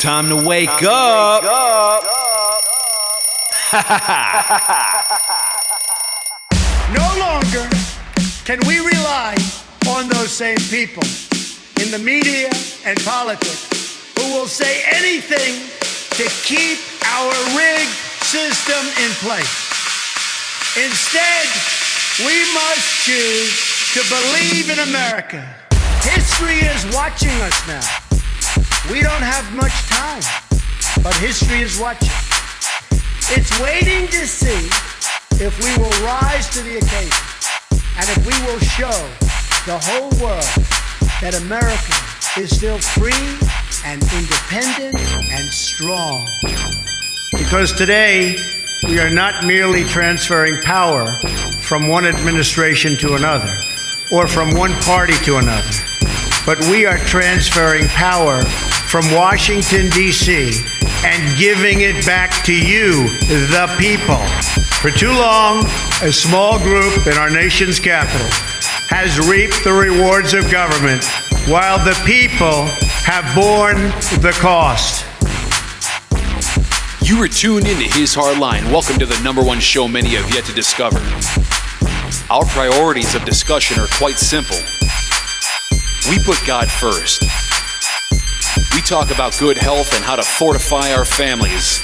[0.00, 1.42] Time to wake Time up.
[1.42, 2.04] To wake up.
[6.92, 7.68] no longer
[8.44, 9.36] can we rely
[9.88, 11.04] on those same people
[11.80, 12.50] in the media
[12.84, 15.64] and politics who will say anything
[16.12, 16.76] to keep
[17.16, 17.96] our rigged
[18.28, 19.48] system in place.
[20.76, 21.48] Instead,
[22.20, 23.48] we must choose
[23.96, 25.40] to believe in America.
[26.04, 27.86] History is watching us now.
[28.92, 30.22] We don't have much time,
[31.02, 32.12] but history is watching.
[33.32, 34.68] It's waiting to see
[35.42, 37.24] if we will rise to the occasion
[37.96, 38.96] and if we will show
[39.64, 40.79] the whole world
[41.20, 43.12] that America is still free
[43.84, 44.96] and independent
[45.30, 46.26] and strong.
[47.32, 48.36] Because today,
[48.84, 51.06] we are not merely transferring power
[51.60, 53.52] from one administration to another
[54.10, 55.70] or from one party to another,
[56.46, 58.42] but we are transferring power
[58.88, 60.52] from Washington, D.C.,
[61.04, 64.24] and giving it back to you, the people.
[64.80, 65.66] For too long,
[66.02, 68.26] a small group in our nation's capital
[68.90, 71.04] has reaped the rewards of government
[71.46, 72.66] while the people
[73.06, 73.78] have borne
[74.20, 75.06] the cost.
[77.00, 78.64] You are tuned into His Hard Line.
[78.72, 80.98] Welcome to the number one show many have yet to discover.
[82.30, 84.58] Our priorities of discussion are quite simple.
[86.10, 87.22] We put God first.
[88.74, 91.78] We talk about good health and how to fortify our families,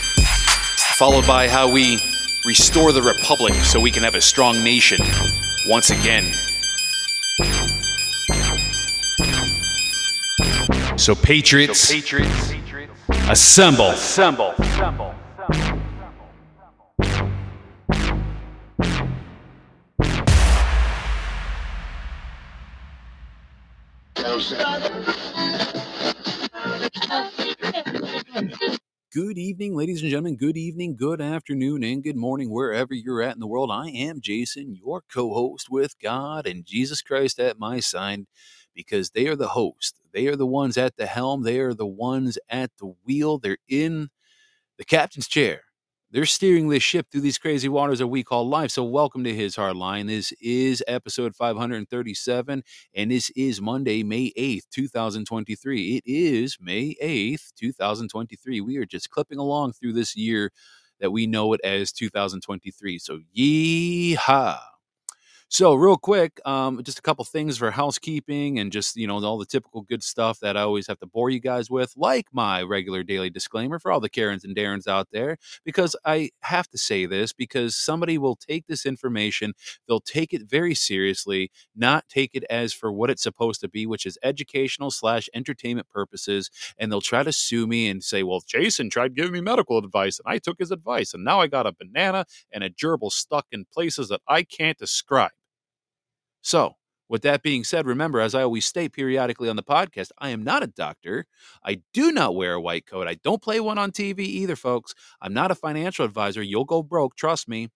[0.99, 2.03] followed by how we
[2.45, 4.99] restore the republic so we can have a strong nation
[5.69, 6.33] once again.
[10.97, 12.55] So, Patriots, so Patriots
[13.29, 13.91] assemble.
[13.91, 14.55] assemble.
[14.59, 15.16] assemble.
[29.27, 30.37] Good evening, ladies and gentlemen.
[30.37, 33.73] Good evening, good afternoon, and good morning, wherever you're at in the world.
[33.73, 38.27] I am Jason, your co host with God and Jesus Christ at my side,
[38.73, 39.97] because they are the host.
[40.13, 41.43] They are the ones at the helm.
[41.43, 43.39] They are the ones at the wheel.
[43.39, 44.11] They're in
[44.79, 45.63] the captain's chair
[46.17, 48.71] they're steering this ship through these crazy waters that we call life.
[48.71, 50.07] So, welcome to His Hard Line.
[50.07, 55.97] This is episode 537, and this is Monday, May 8th, 2023.
[55.97, 58.63] It is May 8th, 2023.
[58.63, 60.53] We are just clipping along through this year
[61.01, 62.99] that we know it as 2023.
[62.99, 64.57] So, yeehaw.
[65.49, 69.39] So, real quick, um, just a couple things for housekeeping and just, you know, all
[69.39, 72.63] the typical good stuff that I always have to bore you guys with, like my
[72.63, 76.79] regular daily disclaimer for all the Karens and Darrens out there, because I have to
[76.79, 79.55] say this because somebody will take this information,
[79.87, 83.87] they'll take it very seriously, not take it as for what it's supposed to be,
[83.87, 88.43] which is educational slash entertainment purposes, and they'll try to sue me and say, well,
[88.47, 91.67] Jason tried giving me medical advice and I took his advice, and now I got
[91.69, 95.31] a banana and a gerbil stuck in places that I can't describe.
[96.47, 96.75] So,
[97.09, 100.45] with that being said, remember, as I always state periodically on the podcast, I am
[100.45, 101.27] not a doctor.
[101.65, 103.09] I do not wear a white coat.
[103.09, 104.95] I don't play one on TV either, folks.
[105.21, 106.41] I'm not a financial advisor.
[106.45, 107.71] You'll go broke, trust me.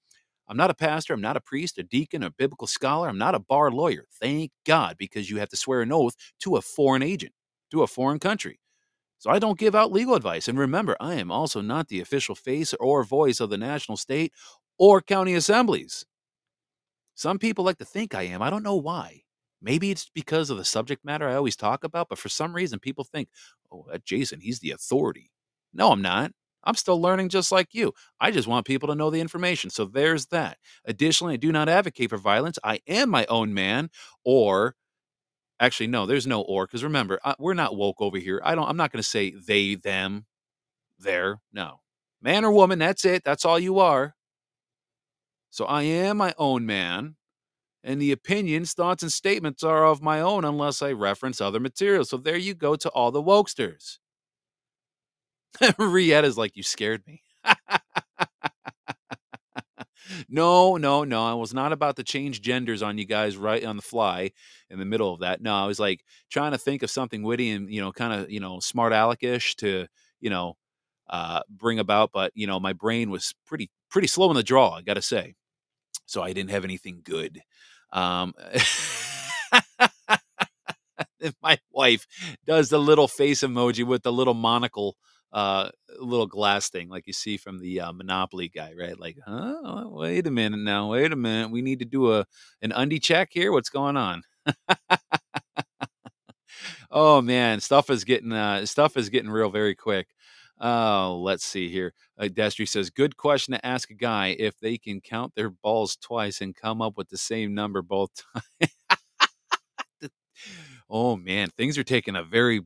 [0.48, 1.14] I'm not a pastor.
[1.14, 3.09] I'm not a priest, a deacon, a biblical scholar.
[3.09, 4.04] I'm not a bar lawyer.
[4.20, 7.32] Thank God, because you have to swear an oath to a foreign agent,
[7.72, 8.60] to a foreign country.
[9.19, 10.47] So I don't give out legal advice.
[10.47, 14.32] And remember, I am also not the official face or voice of the national, state,
[14.78, 16.06] or county assemblies.
[17.20, 18.41] Some people like to think I am.
[18.41, 19.25] I don't know why.
[19.60, 22.78] Maybe it's because of the subject matter I always talk about, but for some reason
[22.78, 23.28] people think,
[23.70, 25.30] oh, that Jason, he's the authority.
[25.75, 26.32] No, I'm not.
[26.64, 27.92] I'm still learning just like you.
[28.22, 29.69] I just want people to know the information.
[29.69, 30.56] So there's that.
[30.86, 32.59] Additionally, I do not advocate for violence.
[32.64, 33.91] I am my own man,
[34.25, 34.75] or
[35.60, 38.41] actually, no, there's no or because remember, I, we're not woke over here.
[38.42, 38.66] I don't.
[38.66, 40.24] I'm not going to say they, them,
[40.98, 41.41] there.
[41.53, 41.80] No,
[42.22, 42.78] man or woman.
[42.78, 43.24] That's it.
[43.24, 44.15] That's all you are.
[45.50, 47.16] So I am my own man,
[47.84, 52.04] and the opinions, thoughts, and statements are of my own unless I reference other material.
[52.04, 53.98] So there you go to all the wokesters.
[55.78, 57.22] Rietta's like, You scared me.
[60.28, 61.24] no, no, no.
[61.24, 64.30] I was not about to change genders on you guys right on the fly
[64.70, 65.41] in the middle of that.
[65.42, 68.30] No, I was like trying to think of something witty and, you know, kind of,
[68.30, 69.86] you know, smart aleckish to,
[70.20, 70.54] you know,
[71.08, 72.10] uh, bring about.
[72.12, 75.02] But, you know, my brain was pretty, pretty slow in the draw, I got to
[75.02, 75.34] say
[76.07, 77.41] so I didn't have anything good.
[77.92, 78.34] Um,
[81.42, 82.07] my wife
[82.47, 84.97] does the little face emoji with the little monocle
[85.33, 85.71] uh
[86.01, 88.98] little glass thing like you see from the uh, monopoly guy right?
[88.98, 89.84] Like huh?
[89.87, 92.27] Wait a minute now wait a minute we need to do a
[92.63, 93.53] an undie check here?
[93.53, 94.22] What's going on?
[96.91, 100.09] Oh man stuff is getting uh stuff is getting real very quick
[100.60, 101.92] oh let's see here.
[102.18, 105.97] Uh, destry says good question to ask a guy if they can count their balls
[105.97, 108.72] twice and come up with the same number both times
[110.91, 112.60] oh man things are taking a very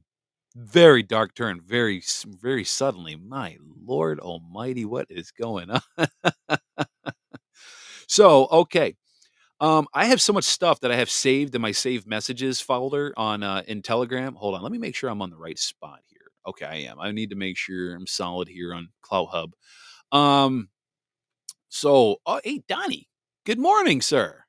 [0.56, 2.02] very dark turn very
[2.41, 3.17] very suddenly.
[3.17, 5.81] My lord almighty what is going on?
[8.08, 8.94] So okay
[9.61, 13.14] um i have so much stuff that i have saved in my saved messages folder
[13.17, 14.35] on uh in telegram.
[14.37, 16.13] Hold on let me make sure i'm on the right spot here
[16.46, 19.52] okay i am i need to make sure i'm solid here on CloutHub
[20.12, 20.69] um
[21.69, 23.08] so oh hey donnie
[23.44, 24.44] good morning sir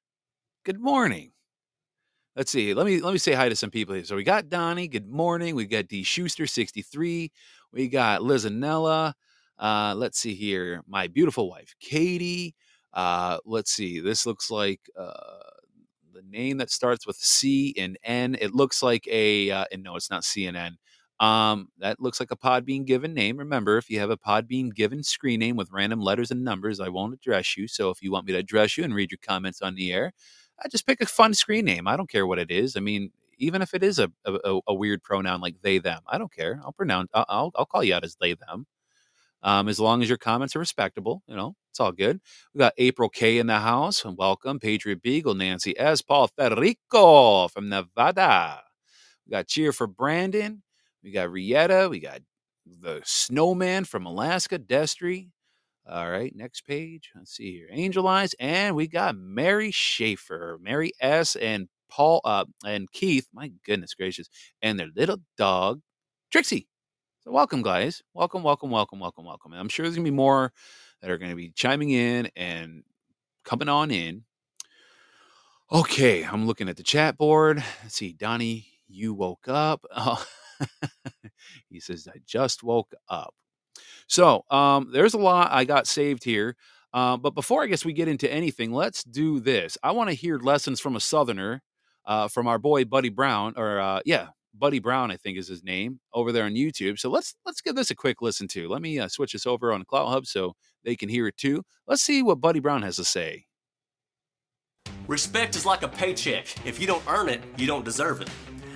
[0.63, 1.31] good morning
[2.35, 2.73] let's see.
[2.73, 4.03] Let me let me say hi to some people here.
[4.03, 4.87] So we got Donnie.
[4.87, 5.55] Good morning.
[5.55, 7.31] We got D Schuster, sixty three.
[7.71, 9.13] We got Lizanella.
[9.57, 10.81] Uh, let's see here.
[10.87, 12.55] My beautiful wife, Katie.
[12.93, 13.99] Uh, let's see.
[13.99, 15.13] This looks like uh,
[16.13, 18.37] the name that starts with C and N.
[18.39, 19.51] It looks like a.
[19.51, 20.77] Uh, and no, it's not C and N.
[21.19, 23.37] Um, that looks like a Podbean given name.
[23.37, 26.89] Remember, if you have a Podbean given screen name with random letters and numbers, I
[26.89, 27.67] won't address you.
[27.67, 30.11] So if you want me to address you and read your comments on the air,
[30.63, 31.87] I just pick a fun screen name.
[31.87, 32.75] I don't care what it is.
[32.75, 36.17] I mean, even if it is a, a, a weird pronoun like they them, I
[36.17, 36.59] don't care.
[36.63, 37.09] I'll pronounce.
[37.13, 38.65] I'll I'll call you out as they them.
[39.43, 42.19] Um, as long as your comments are respectable, you know, it's all good.
[42.53, 44.03] We got April K in the house.
[44.05, 46.01] Welcome, Patriot Beagle, Nancy S.
[46.01, 48.63] Paul Federico from Nevada.
[49.25, 50.63] We got cheer for Brandon.
[51.05, 51.87] We got Rietta.
[51.87, 52.21] We got
[52.65, 55.29] the snowman from Alaska, Destry.
[55.87, 57.11] All right, next page.
[57.15, 57.67] Let's see here.
[57.69, 63.27] Angel Eyes, and we got Mary Schaefer, Mary S, and Paul uh, and Keith.
[63.31, 64.27] My goodness gracious,
[64.63, 65.81] and their little dog,
[66.31, 66.67] Trixie.
[67.23, 68.01] So welcome, guys.
[68.15, 69.51] Welcome, welcome, welcome, welcome, welcome.
[69.51, 70.51] And I'm sure there's gonna be more
[71.03, 72.81] that are gonna be chiming in and
[73.43, 74.23] coming on in.
[75.71, 77.63] Okay, I'm looking at the chat board.
[77.83, 79.85] Let's see, Donnie, you woke up.
[79.95, 80.25] Oh,
[81.69, 83.33] he says, I just woke up.
[84.07, 86.55] So um, there's a lot I got saved here.
[86.93, 89.77] Uh, but before I guess we get into anything, let's do this.
[89.83, 91.61] I want to hear lessons from a Southerner,
[92.05, 95.63] uh, from our boy Buddy Brown, or uh, yeah, Buddy Brown, I think is his
[95.63, 96.97] name, over there on YouTube.
[96.97, 98.69] So let's let's give this a quick listen to.
[98.69, 100.53] Let me uh, switch this over on CloutHub so
[100.85, 101.63] they can hear it too.
[101.85, 103.45] Let's see what Buddy Brown has to say.
[105.07, 106.47] Respect is like a paycheck.
[106.65, 108.29] If you don't earn it, you don't deserve it.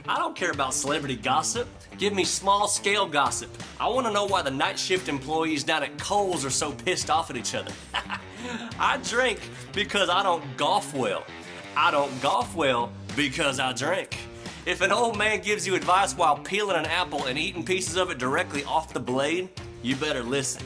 [0.10, 1.68] I don't care about celebrity gossip.
[2.00, 3.56] Give me small scale gossip.
[3.80, 7.12] I want to know why the night shift employees down at Kohl's are so pissed
[7.12, 7.72] off at each other.
[8.80, 9.40] I drink
[9.72, 11.26] because I don't golf well.
[11.78, 14.18] I don't golf well because I drink.
[14.66, 18.10] If an old man gives you advice while peeling an apple and eating pieces of
[18.10, 19.50] it directly off the blade,
[19.84, 20.64] you better listen.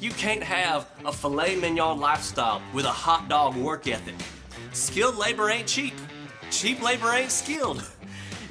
[0.00, 4.16] You can't have a filet mignon lifestyle with a hot dog work ethic.
[4.74, 5.94] Skilled labor ain't cheap.
[6.50, 7.90] Cheap labor ain't skilled.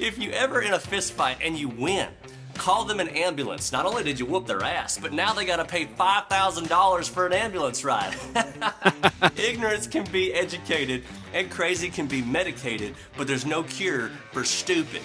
[0.02, 2.08] If you ever in a fist fight and you win,
[2.54, 3.70] call them an ambulance.
[3.70, 7.32] Not only did you whoop their ass, but now they gotta pay $5,000 for an
[7.32, 8.12] ambulance ride.
[9.36, 15.02] Ignorance can be educated and crazy can be medicated, but there's no cure for stupid.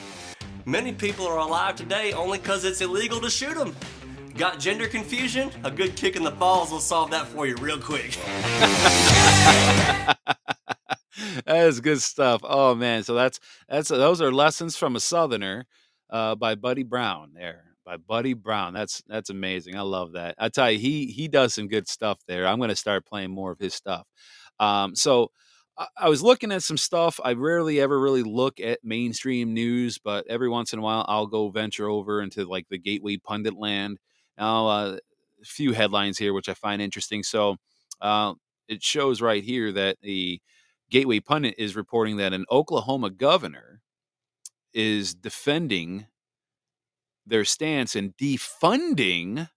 [0.66, 3.76] Many people are alive today only because it's illegal to shoot them.
[4.34, 5.52] Got gender confusion?
[5.64, 8.18] A good kick in the balls will solve that for you real quick.
[11.46, 12.42] that is good stuff.
[12.44, 15.66] Oh man, so that's that's those are lessons from a Southerner
[16.10, 17.32] uh, by Buddy Brown.
[17.34, 18.74] There, by Buddy Brown.
[18.74, 19.76] That's that's amazing.
[19.76, 20.36] I love that.
[20.38, 22.48] I tell you, he he does some good stuff there.
[22.48, 24.08] I'm going to start playing more of his stuff.
[24.60, 25.32] Um, so
[25.98, 27.20] I, was looking at some stuff.
[27.24, 31.28] I rarely ever really look at mainstream news, but every once in a while, I'll
[31.28, 34.00] go venture over into like the Gateway Pundit land.
[34.38, 34.98] Now, uh,
[35.40, 37.24] a few headlines here which I find interesting.
[37.24, 37.58] So.
[38.00, 38.34] Uh,
[38.68, 40.42] it shows right here that the
[40.90, 43.82] Gateway Pundit is reporting that an Oklahoma governor
[44.74, 46.08] is defending
[47.26, 49.50] their stance and defunding.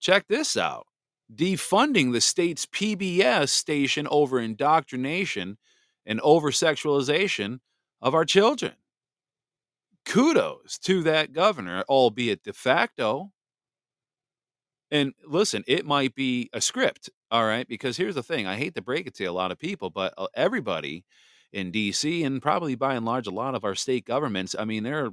[0.00, 0.86] Check this out
[1.34, 5.58] defunding the state's PBS station over indoctrination
[6.06, 7.60] and over sexualization
[8.00, 8.72] of our children.
[10.04, 13.30] Kudos to that governor, albeit de facto.
[14.90, 17.66] And listen, it might be a script, all right?
[17.68, 20.14] Because here's the thing I hate to break it to a lot of people, but
[20.18, 21.04] uh, everybody
[21.52, 24.82] in DC and probably by and large a lot of our state governments, I mean,
[24.82, 25.10] they're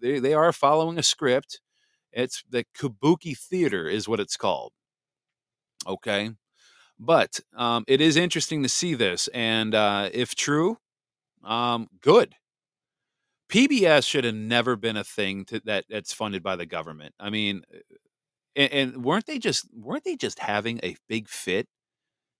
[0.00, 1.60] they, they are following a script.
[2.12, 4.72] It's the Kabuki Theater, is what it's called.
[5.86, 6.30] Okay.
[6.98, 9.28] But um, it is interesting to see this.
[9.28, 10.78] And uh, if true,
[11.44, 12.34] um, good.
[13.50, 17.14] PBS should have never been a thing to, that that's funded by the government.
[17.18, 17.62] I mean,
[18.56, 21.68] and, and weren't they just weren't they just having a big fit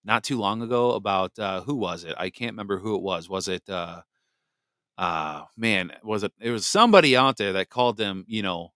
[0.05, 2.15] not too long ago about uh, who was it?
[2.19, 3.29] I can't remember who it was.
[3.29, 4.03] Was it uh,
[4.99, 8.73] uh man, was it it was somebody out there that called them, you know,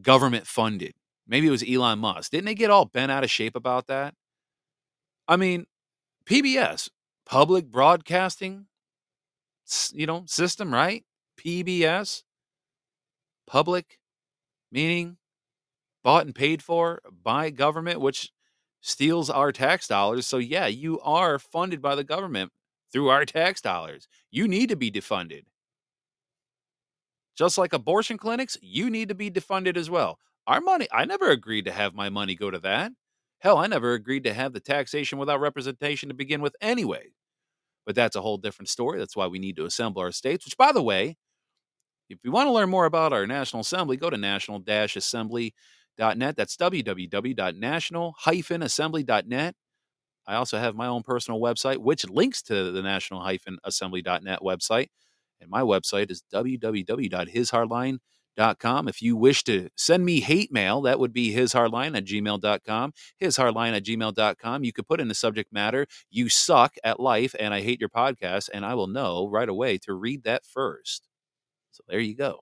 [0.00, 0.94] government funded.
[1.26, 2.30] Maybe it was Elon Musk.
[2.30, 4.14] Didn't they get all bent out of shape about that?
[5.26, 5.66] I mean,
[6.24, 6.88] PBS,
[7.26, 8.66] public broadcasting,
[9.92, 11.04] you know, system, right?
[11.38, 12.22] PBS,
[13.46, 13.98] public,
[14.72, 15.18] meaning
[16.08, 18.32] bought and paid for by government, which
[18.80, 20.26] steals our tax dollars.
[20.26, 22.50] So, yeah, you are funded by the government
[22.90, 24.08] through our tax dollars.
[24.30, 25.42] You need to be defunded.
[27.36, 30.18] Just like abortion clinics, you need to be defunded as well.
[30.46, 32.92] Our money, I never agreed to have my money go to that.
[33.40, 37.08] Hell, I never agreed to have the taxation without representation to begin with anyway.
[37.84, 38.98] But that's a whole different story.
[38.98, 41.18] That's why we need to assemble our states, which, by the way,
[42.08, 44.60] if you want to learn more about our National Assembly, go to national
[45.98, 46.36] assembly.net.
[46.36, 48.14] That's www.national
[48.62, 49.54] assembly.net.
[50.26, 53.26] I also have my own personal website, which links to the national
[53.64, 54.88] assembly.net website.
[55.40, 57.98] And my website is www.hishardline.com
[58.86, 62.92] if you wish to send me hate mail, that would be hishardline at gmail.com.
[63.20, 64.64] Hishardline at gmail.com.
[64.64, 67.88] You could put in the subject matter, you suck at life and I hate your
[67.88, 71.08] podcast, and I will know right away to read that first.
[71.72, 72.38] So there you go.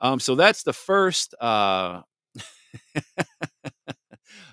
[0.00, 1.34] Um, so that's the first.
[1.40, 2.02] Uh...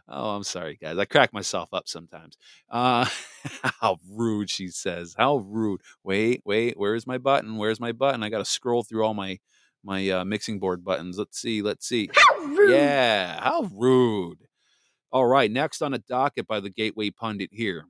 [0.07, 0.97] oh, I'm sorry, guys.
[0.97, 2.37] I crack myself up sometimes.
[2.69, 3.05] Uh,
[3.81, 5.15] how rude, she says.
[5.17, 5.81] How rude.
[6.03, 6.77] Wait, wait.
[6.77, 7.57] Where's my button?
[7.57, 8.23] Where's my button?
[8.23, 9.39] I got to scroll through all my
[9.83, 11.17] my uh, mixing board buttons.
[11.17, 11.61] Let's see.
[11.61, 12.09] Let's see.
[12.15, 12.71] How rude.
[12.71, 14.39] Yeah, how rude.
[15.11, 17.85] All right, next on a docket by the Gateway Pundit here.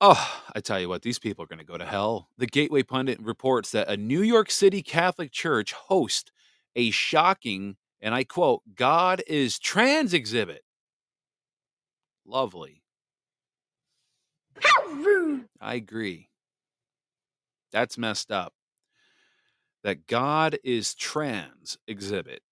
[0.00, 2.28] Oh, I tell you what, these people are going to go to hell.
[2.36, 6.30] The Gateway Pundit reports that a New York City Catholic church hosts
[6.76, 10.62] a shocking, and I quote, God is trans exhibit.
[12.26, 12.82] Lovely.
[14.60, 15.46] How rude.
[15.60, 16.28] I agree.
[17.72, 18.52] That's messed up
[19.84, 22.42] that God is trans exhibit.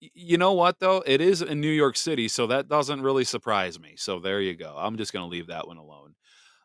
[0.00, 1.02] You know what though?
[1.06, 3.94] It is in New York City, so that doesn't really surprise me.
[3.96, 4.74] So there you go.
[4.78, 6.14] I'm just going to leave that one alone.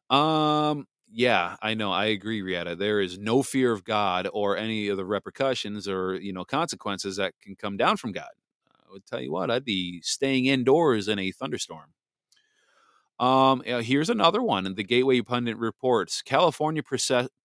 [0.10, 1.92] Um yeah, I know.
[1.92, 2.76] I agree, Rietta.
[2.76, 7.18] There is no fear of God or any of the repercussions or, you know, consequences
[7.18, 8.30] that can come down from God.
[8.74, 11.94] I would tell you what, I'd be staying indoors in a thunderstorm.
[13.20, 14.74] Um, here's another one.
[14.74, 16.82] The Gateway Pundit reports California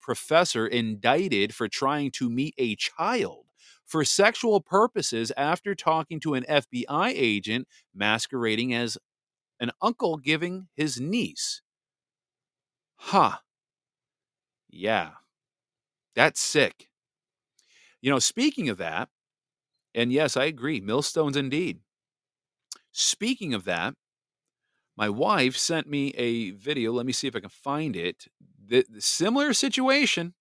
[0.01, 3.45] professor indicted for trying to meet a child
[3.85, 8.97] for sexual purposes after talking to an FBI agent masquerading as
[9.61, 11.63] an uncle giving his niece.
[12.97, 13.39] Huh.
[14.71, 15.13] Yeah.
[16.15, 16.89] That's sick.
[18.01, 19.09] You know, speaking of that,
[19.95, 21.81] and yes, I agree, millstones indeed.
[22.91, 23.95] Speaking of that,
[24.97, 26.93] my wife sent me a video.
[26.93, 28.27] Let me see if I can find it.
[28.67, 30.35] The, the similar situation,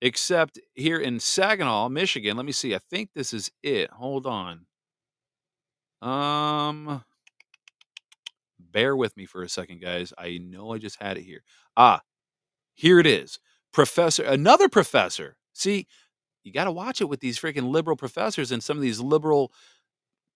[0.00, 2.36] except here in Saginaw, Michigan.
[2.36, 2.74] Let me see.
[2.74, 3.90] I think this is it.
[3.90, 4.66] Hold on.
[6.02, 7.02] Um,
[8.58, 10.12] bear with me for a second, guys.
[10.18, 11.42] I know I just had it here.
[11.76, 12.00] Ah,
[12.82, 13.38] here it is.
[13.72, 15.36] Professor, another professor.
[15.52, 15.86] See,
[16.42, 19.52] you got to watch it with these freaking liberal professors and some of these liberal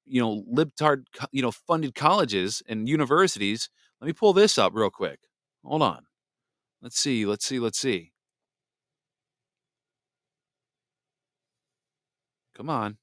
[0.05, 3.69] you know libtard you know funded colleges and universities.
[4.01, 5.19] Let me pull this up real quick.
[5.65, 6.07] Hold on.
[6.81, 8.13] Let's see let's see let's see.
[12.55, 12.97] Come on.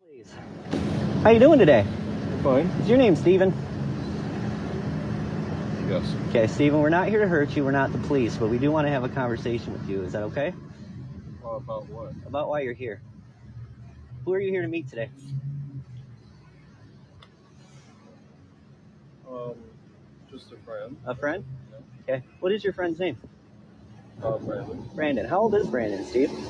[0.00, 0.32] Please.
[1.22, 1.84] How you doing today?
[2.42, 2.68] Fine.
[2.80, 3.52] Is your name steven
[5.88, 8.58] yes okay steven we're not here to hurt you we're not the police but we
[8.58, 10.52] do want to have a conversation with you is that okay
[11.42, 13.00] well, about what about why you're here
[14.24, 15.10] who are you here to meet today
[19.28, 19.54] Um,
[20.30, 20.96] just a friend.
[21.04, 21.44] A friend?
[21.70, 22.14] Yeah.
[22.14, 22.24] Okay.
[22.40, 23.18] What is your friend's name?
[24.22, 24.88] Uh, Brandon.
[24.94, 25.26] Brandon.
[25.26, 26.30] How old is Brandon, Steve?
[26.32, 26.42] Not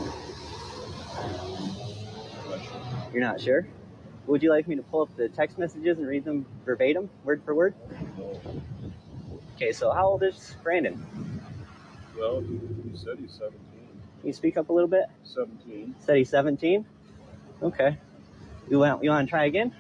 [2.62, 3.10] sure.
[3.12, 3.66] You're not sure?
[4.26, 7.42] Would you like me to pull up the text messages and read them verbatim, word
[7.44, 7.74] for word?
[8.18, 8.40] No.
[9.56, 11.02] Okay, so how old is Brandon?
[12.18, 12.60] Well, he,
[12.90, 13.58] he said he's 17.
[14.20, 15.06] Can you speak up a little bit?
[15.25, 15.94] 17.
[15.98, 16.84] Said he's 17?
[17.62, 17.96] Okay.
[18.68, 19.72] You want, you want to try again?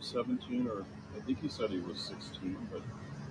[0.00, 0.84] Seventeen, or
[1.16, 2.82] I think he said he was sixteen, but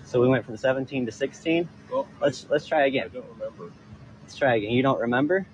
[0.05, 1.67] So we went from 17 to 16.
[1.91, 3.09] well, Let's let's try I, I again.
[3.13, 3.71] don't remember.
[4.21, 4.71] Let's try again.
[4.71, 5.45] You don't remember?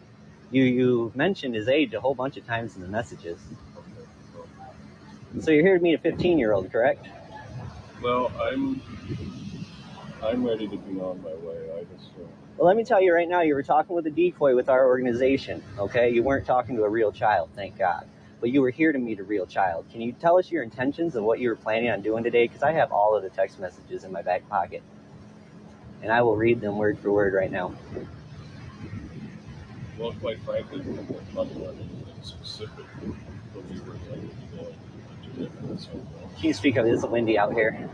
[0.52, 3.40] You you mentioned his age a whole bunch of times in the messages.
[5.42, 7.06] So you're here to meet a 15 year old, correct?
[8.02, 8.82] Well, I'm
[10.24, 11.58] I'm ready to be on my way.
[11.76, 12.24] I just uh,
[12.58, 14.88] Well, let me tell you right now, you were talking with a decoy with our
[14.88, 16.10] organization, okay?
[16.10, 18.08] You weren't talking to a real child, thank God.
[18.40, 19.86] But you were here to meet a real child.
[19.92, 22.48] Can you tell us your intentions of what you were planning on doing today?
[22.48, 24.82] Because I have all of the text messages in my back pocket.
[26.02, 27.74] And I will read them word for word right now.
[29.98, 32.86] well, quite frankly, we weren't talking about anything specific,
[33.54, 34.87] but we were going to
[35.38, 35.50] Can
[36.42, 36.86] you speak up?
[36.86, 37.90] It's windy out here.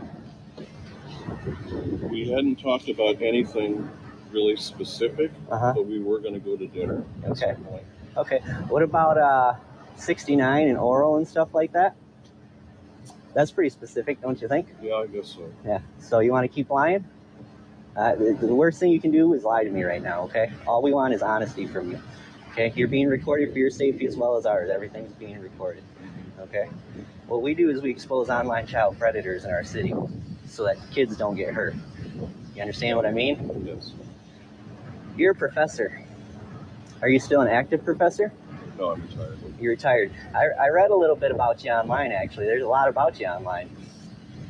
[2.10, 3.88] We hadn't talked about anything
[4.30, 5.72] really specific, Uh huh.
[5.76, 7.54] but we were going to go to dinner at Okay.
[7.54, 7.82] some point.
[8.16, 8.38] Okay.
[8.68, 9.54] What about uh,
[9.96, 11.94] 69 and oral and stuff like that?
[13.34, 14.68] That's pretty specific, don't you think?
[14.82, 15.50] Yeah, I guess so.
[15.66, 15.80] Yeah.
[15.98, 17.04] So you want to keep lying?
[17.96, 20.50] Uh, the, the worst thing you can do is lie to me right now, okay?
[20.66, 22.00] All we want is honesty from you.
[22.52, 22.72] Okay?
[22.76, 24.70] You're being recorded for your safety as well as ours.
[24.70, 25.82] Everything's being recorded.
[26.40, 26.68] Okay?
[27.26, 29.94] What we do is we expose online child predators in our city
[30.46, 31.74] so that kids don't get hurt.
[32.54, 33.64] You understand what I mean?
[33.66, 33.92] Yes.
[35.16, 36.00] You're a professor.
[37.02, 38.32] Are you still an active professor?
[38.78, 39.38] No, I'm retired.
[39.60, 40.12] You're retired.
[40.34, 42.46] I, I read a little bit about you online, actually.
[42.46, 43.70] There's a lot about you online.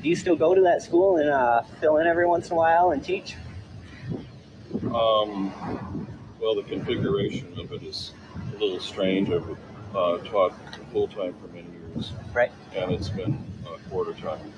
[0.02, 2.56] Do you still go to that school and uh, fill in every once in a
[2.56, 3.36] while and teach?
[4.92, 6.06] Um,
[6.40, 8.12] well, the configuration of it is
[8.54, 9.30] a little strange.
[9.30, 9.48] I've
[9.94, 10.54] uh, taught
[10.92, 11.48] full time for
[11.94, 12.52] many Right.
[12.76, 14.52] and it's been a quarter time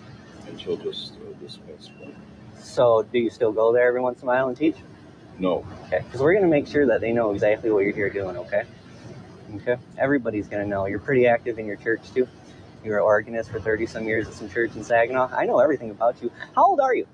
[0.49, 2.15] until just uh, this past spring.
[2.59, 4.77] So, do you still go there every once in a while and teach?
[5.39, 6.01] No, Okay.
[6.05, 8.63] Because we're going to make sure that they know exactly what you're here doing, okay?
[9.57, 9.77] Okay.
[9.99, 10.87] Everybody's going to know.
[10.87, 12.27] You're pretty active in your church, too.
[12.83, 15.29] You were an organist for 30 some years at some church in Saginaw.
[15.33, 16.31] I know everything about you.
[16.55, 17.07] How old are you?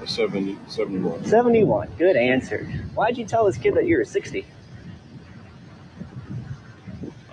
[0.00, 1.24] a 70, 71.
[1.24, 1.88] 71.
[1.98, 2.64] Good answer.
[2.94, 4.46] Why'd you tell this kid that you were 60?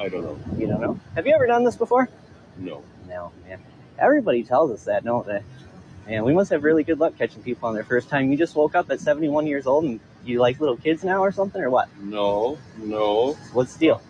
[0.05, 0.37] I don't know.
[0.55, 0.99] You don't know?
[1.15, 2.07] Have you ever done this before?
[2.57, 2.83] No.
[3.09, 3.59] No, man.
[3.97, 5.41] Everybody tells us that, don't they?
[6.05, 8.29] Man, we must have really good luck catching people on their first time.
[8.29, 11.31] You just woke up at 71 years old and you like little kids now or
[11.31, 11.89] something, or what?
[11.99, 13.33] No, no.
[13.51, 14.01] What's the deal?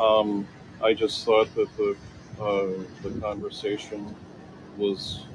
[0.00, 0.48] Um,
[0.82, 1.94] I just thought that the
[2.40, 4.16] uh, the conversation
[4.78, 5.26] was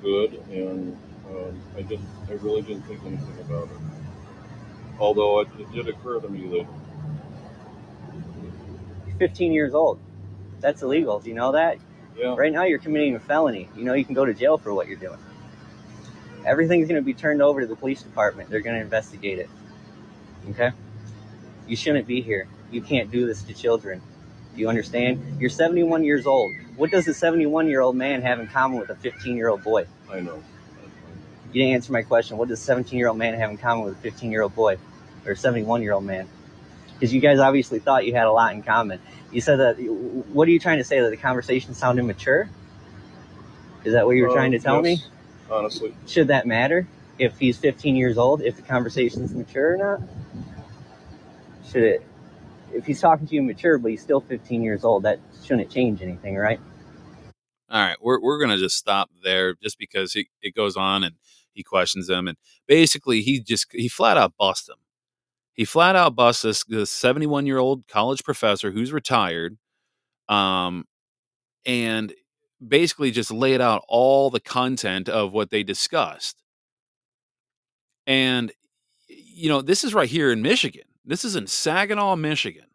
[0.00, 0.96] good, and
[1.28, 2.06] um, I didn't.
[2.28, 3.80] I really didn't think anything about it.
[5.00, 6.66] Although it, it did occur to me that
[9.22, 10.00] 15 years old.
[10.58, 11.20] That's illegal.
[11.20, 11.78] Do you know that?
[12.18, 13.68] yeah, Right now, you're committing a felony.
[13.76, 15.18] You know you can go to jail for what you're doing.
[16.44, 18.50] Everything's going to be turned over to the police department.
[18.50, 19.48] They're going to investigate it.
[20.50, 20.72] Okay?
[21.68, 22.48] You shouldn't be here.
[22.72, 24.02] You can't do this to children.
[24.56, 25.36] Do you understand?
[25.38, 26.50] You're 71 years old.
[26.76, 29.62] What does a 71 year old man have in common with a 15 year old
[29.62, 29.86] boy?
[30.10, 30.42] I know.
[31.52, 32.38] You didn't answer my question.
[32.38, 34.56] What does a 17 year old man have in common with a 15 year old
[34.56, 34.78] boy
[35.24, 36.28] or a 71 year old man?
[37.02, 39.00] Because you guys obviously thought you had a lot in common.
[39.32, 39.74] You said that.
[40.32, 41.00] What are you trying to say?
[41.00, 42.48] That the conversation sounded mature?
[43.82, 45.02] Is that what you were Uh, trying to tell me?
[45.50, 46.86] Honestly, Should that matter
[47.18, 50.08] if he's 15 years old, if the conversation's mature or not?
[51.68, 52.06] Should it?
[52.72, 56.02] If he's talking to you mature, but he's still 15 years old, that shouldn't change
[56.02, 56.60] anything, right?
[57.68, 61.16] All right, we're we're gonna just stop there, just because he, it goes on and
[61.52, 62.38] he questions them, and
[62.68, 64.76] basically he just he flat out busts him.
[65.54, 69.58] He flat out busts this this seventy one year old college professor who's retired,
[70.28, 70.84] um,
[71.66, 72.12] and
[72.66, 76.42] basically just laid out all the content of what they discussed.
[78.06, 78.52] And
[79.08, 80.84] you know, this is right here in Michigan.
[81.04, 82.66] This is in Saginaw, Michigan.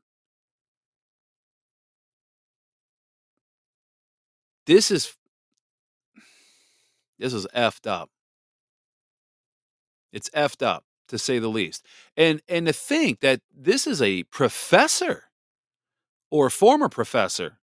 [4.68, 5.16] This is
[7.20, 8.10] this is effed up.
[10.12, 11.86] It's effed up to say the least.
[12.16, 15.26] And and to think that this is a professor
[16.32, 17.58] or former professor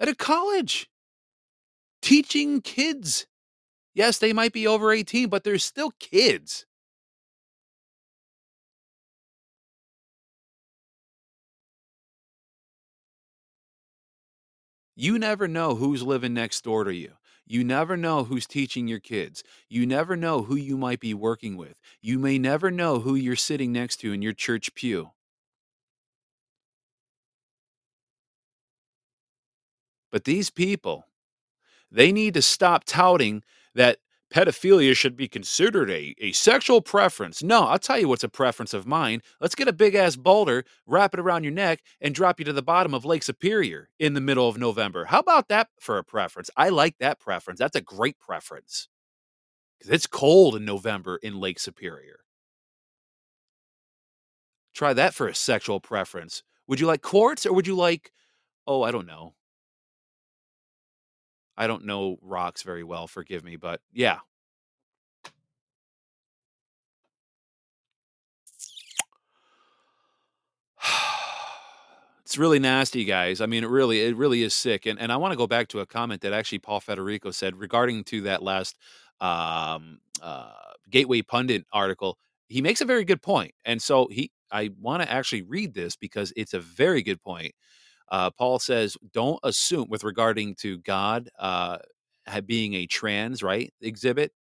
[0.00, 0.88] at a college
[2.02, 3.26] teaching kids.
[3.94, 6.66] Yes, they might be over 18, but they're still kids.
[14.94, 17.12] You never know who's living next door to you.
[17.46, 19.44] You never know who's teaching your kids.
[19.68, 21.80] You never know who you might be working with.
[22.00, 25.10] You may never know who you're sitting next to in your church pew.
[30.10, 31.06] But these people,
[31.90, 33.98] they need to stop touting that
[34.32, 37.42] pedophilia should be considered a, a sexual preference.
[37.42, 39.20] No, I'll tell you what's a preference of mine.
[39.40, 42.52] Let's get a big ass boulder, wrap it around your neck, and drop you to
[42.52, 45.04] the bottom of Lake Superior in the middle of November.
[45.04, 46.50] How about that for a preference?
[46.56, 47.58] I like that preference.
[47.60, 48.88] That's a great preference.
[49.78, 52.20] Because it's cold in November in Lake Superior.
[54.74, 56.42] Try that for a sexual preference.
[56.68, 58.12] Would you like quartz or would you like,
[58.66, 59.34] oh, I don't know,
[61.56, 64.18] I don't know rocks very well, forgive me, but yeah.
[72.24, 73.40] it's really nasty, guys.
[73.40, 74.86] I mean, it really, it really is sick.
[74.86, 77.56] And and I want to go back to a comment that actually Paul Federico said
[77.56, 78.76] regarding to that last
[79.20, 80.52] um, uh,
[80.90, 82.18] Gateway Pundit article.
[82.48, 85.96] He makes a very good point, and so he, I want to actually read this
[85.96, 87.54] because it's a very good point.
[88.12, 91.78] Uh, Paul says, "Don't assume with regarding to God uh,
[92.46, 94.32] being a trans right exhibit."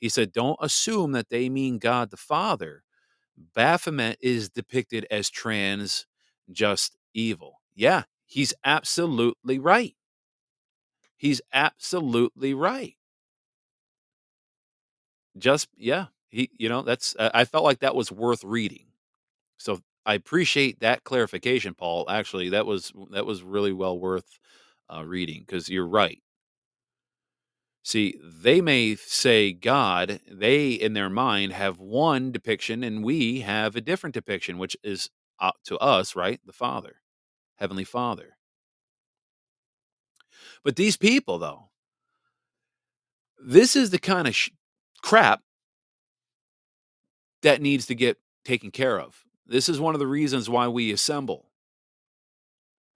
[0.00, 2.84] He said, "Don't assume that they mean God the Father."
[3.54, 6.06] Baphomet is depicted as trans,
[6.52, 7.60] just evil.
[7.74, 9.96] Yeah, he's absolutely right.
[11.16, 12.96] He's absolutely right.
[15.38, 18.86] Just yeah, he you know, that's I felt like that was worth reading.
[19.58, 22.06] So I appreciate that clarification, Paul.
[22.10, 24.40] Actually, that was that was really well worth
[24.94, 26.22] uh, reading because you're right.
[27.84, 33.76] See, they may say God, they in their mind have one depiction, and we have
[33.76, 36.40] a different depiction, which is uh, to us, right?
[36.44, 36.96] The Father,
[37.56, 38.36] Heavenly Father.
[40.64, 41.70] But these people, though,
[43.38, 44.50] this is the kind of sh-
[45.02, 45.42] crap
[47.42, 49.24] that needs to get taken care of.
[49.46, 51.46] This is one of the reasons why we assemble.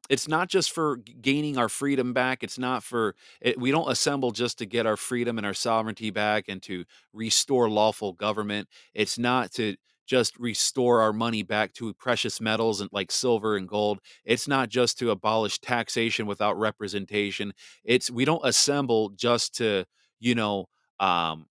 [0.09, 2.43] It's not just for gaining our freedom back.
[2.43, 6.11] It's not for, it, we don't assemble just to get our freedom and our sovereignty
[6.11, 8.69] back and to restore lawful government.
[8.93, 9.77] It's not to
[10.09, 14.01] just restore our money back to precious metals and like silver and gold.
[14.25, 17.53] It's not just to abolish taxation without representation.
[17.85, 19.85] It's, we don't assemble just to,
[20.19, 20.67] you know,
[20.99, 21.47] um,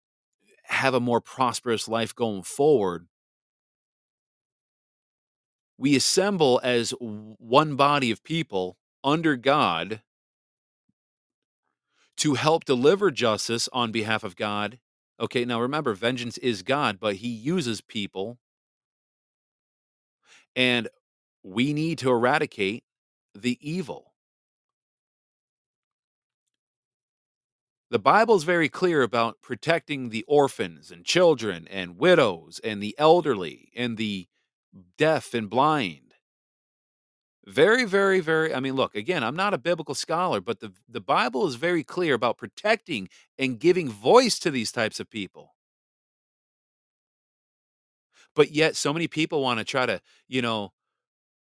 [0.63, 3.07] have a more prosperous life going forward
[5.79, 10.03] we assemble as one body of people under God
[12.19, 14.79] to help deliver justice on behalf of God.
[15.21, 18.39] Okay, now remember, vengeance is God, but he uses people.
[20.55, 20.89] And
[21.43, 22.85] we need to eradicate
[23.35, 24.13] the evil.
[27.91, 32.97] The Bible is very clear about protecting the orphans and children and widows and the
[32.99, 34.27] elderly and the
[34.99, 36.15] deaf and blind.
[37.47, 38.53] Very, very, very.
[38.53, 41.85] I mean, look, again, I'm not a biblical scholar, but the, the Bible is very
[41.85, 43.09] clear about protecting
[43.39, 45.55] and giving voice to these types of people.
[48.35, 50.73] But yet, so many people want to try to, you know,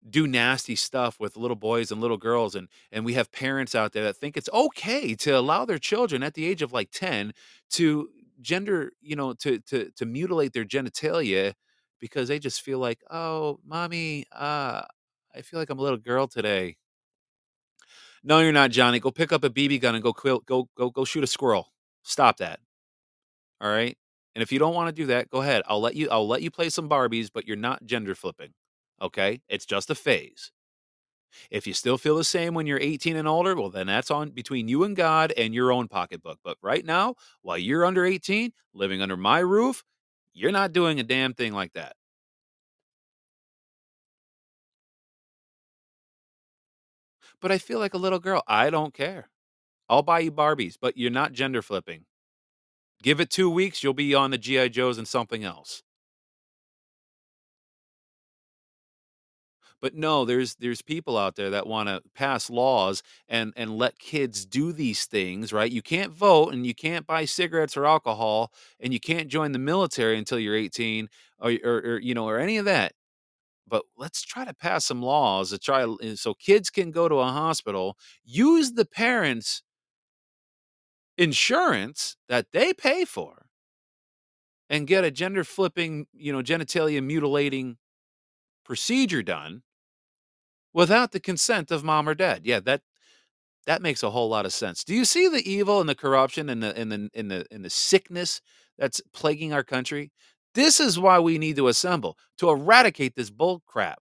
[0.10, 3.92] do nasty stuff with little boys and little girls and and we have parents out
[3.94, 7.34] there that think it's okay to allow their children at the age of like 10
[7.72, 8.10] to
[8.42, 11.54] gender you know to to to mutilate their genitalia
[12.06, 14.84] because they just feel like oh mommy uh
[15.36, 16.78] I feel like I'm a little girl today.
[18.24, 19.00] No, you're not, Johnny.
[19.00, 21.72] Go pick up a BB gun and go quill, go go go shoot a squirrel.
[22.04, 22.60] Stop that.
[23.60, 23.98] All right?
[24.36, 25.63] And if you don't want to do that, go ahead.
[25.68, 28.54] I'll let you I'll let you play some Barbies, but you're not gender flipping.
[29.02, 29.41] Okay?
[29.50, 30.52] It's just a phase.
[31.52, 34.30] If you still feel the same when you're 18 and older, well then that's on
[34.30, 36.39] between you and God and your own pocketbook.
[36.44, 39.84] But right now, while you're under 18, living under my roof,
[40.36, 41.95] you're not doing a damn thing like that.
[47.41, 48.43] But I feel like a little girl.
[48.48, 49.30] I don't care.
[49.89, 52.06] I'll buy you Barbies, but you're not gender flipping.
[53.02, 54.69] Give it two weeks, you'll be on the G.I.
[54.69, 55.84] Joes and something else.
[59.86, 64.00] But no, there's there's people out there that want to pass laws and and let
[64.00, 65.71] kids do these things, right?
[65.71, 69.60] You can't vote and you can't buy cigarettes or alcohol and you can't join the
[69.60, 72.93] military until you're 18 or, or, or you know or any of that
[73.67, 77.26] but let's try to pass some laws to try so kids can go to a
[77.28, 79.63] hospital use the parents
[81.17, 83.45] insurance that they pay for
[84.69, 87.78] and get a gender flipping you know genitalia mutilating
[88.65, 89.63] procedure done
[90.76, 92.42] without the consent of mom or dad.
[92.46, 92.84] Yeah that
[93.68, 94.84] that makes a whole lot of sense.
[94.84, 97.64] Do you see the evil and the corruption and the in the in the in
[97.64, 98.42] the sickness
[98.78, 100.12] that's plaguing our country?
[100.54, 104.00] This is why we need to assemble to eradicate this bull crap.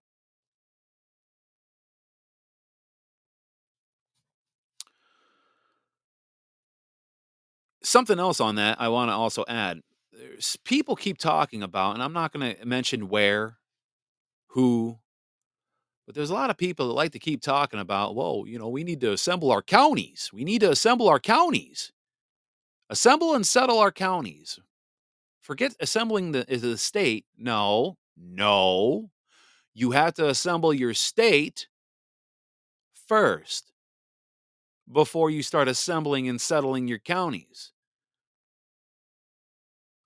[7.83, 9.81] Something else on that I want to also add.
[10.11, 13.57] There's people keep talking about, and I'm not going to mention where,
[14.47, 14.97] who,
[16.05, 18.69] but there's a lot of people that like to keep talking about, whoa, you know,
[18.69, 20.29] we need to assemble our counties.
[20.33, 21.91] We need to assemble our counties.
[22.89, 24.59] Assemble and settle our counties.
[25.41, 27.25] Forget assembling the, eh, the state.
[27.37, 29.11] No, no.
[29.73, 31.67] You have to assemble your state
[33.07, 33.71] first.
[34.91, 37.71] before you start assembling and settling your counties.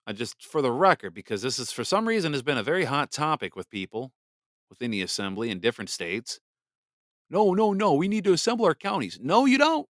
[0.07, 2.85] I just for the record, because this is for some reason has been a very
[2.85, 4.11] hot topic with people
[4.69, 6.39] within the assembly in different states.
[7.29, 9.19] No, no, no, we need to assemble our counties.
[9.21, 9.87] No, you don't.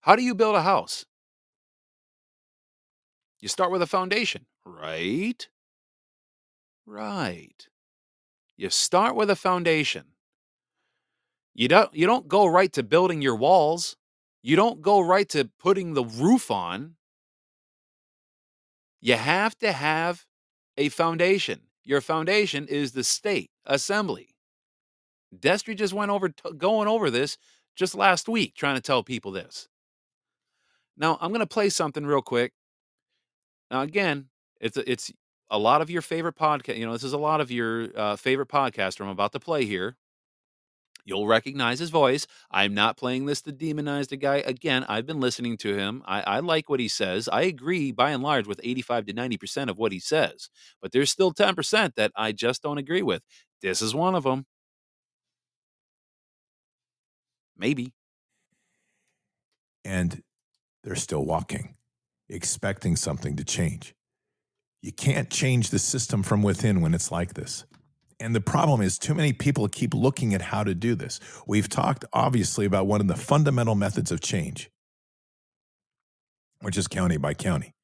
[0.00, 1.04] How do you build a house?
[3.40, 5.48] You start with a foundation, right?
[6.86, 7.66] Right.
[8.56, 10.04] You start with a foundation.
[11.54, 13.96] You don't you don't go right to building your walls.
[14.42, 16.96] You don't go right to putting the roof on.
[19.00, 20.25] You have to have
[20.76, 21.62] a foundation.
[21.84, 24.30] Your foundation is the state assembly.
[25.36, 27.36] Destry just went over t- going over this
[27.76, 29.68] just last week trying to tell people this.
[30.96, 32.52] Now, I'm going to play something real quick.
[33.70, 34.26] Now again,
[34.60, 35.12] it's a, it's
[35.50, 38.16] a lot of your favorite podcast, you know, this is a lot of your uh,
[38.16, 39.96] favorite podcaster I'm about to play here.
[41.06, 42.26] You'll recognize his voice.
[42.50, 44.36] I'm not playing this to demonize the guy.
[44.38, 46.02] Again, I've been listening to him.
[46.06, 47.30] I, I like what he says.
[47.32, 50.50] I agree by and large with 85 to 90% of what he says,
[50.82, 53.22] but there's still 10% that I just don't agree with.
[53.62, 54.44] This is one of them.
[57.56, 57.94] Maybe.
[59.86, 60.22] and
[60.82, 61.76] they're still walking,
[62.28, 63.94] expecting something to change.
[64.82, 67.64] You can't change the system from within when it's like this.
[68.18, 71.20] And the problem is, too many people keep looking at how to do this.
[71.46, 74.70] We've talked obviously about one of the fundamental methods of change,
[76.62, 77.74] which is county by county.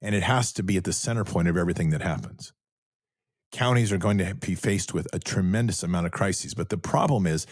[0.00, 2.52] And it has to be at the center point of everything that happens.
[3.50, 6.54] Counties are going to be faced with a tremendous amount of crises.
[6.54, 7.46] But the problem is,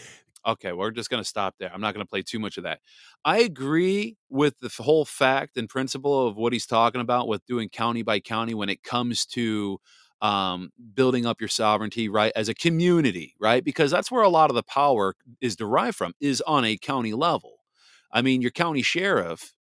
[0.47, 1.69] Okay, we're just going to stop there.
[1.73, 2.79] I'm not going to play too much of that.
[3.25, 7.67] I agree with the whole fact and principle of what he's talking about with doing
[7.67, 9.79] county by county when it comes to
[10.21, 13.63] um, building up your sovereignty, right, as a community, right?
[13.63, 17.13] Because that's where a lot of the power is derived from, is on a county
[17.13, 17.59] level.
[18.11, 19.53] I mean, your county sheriff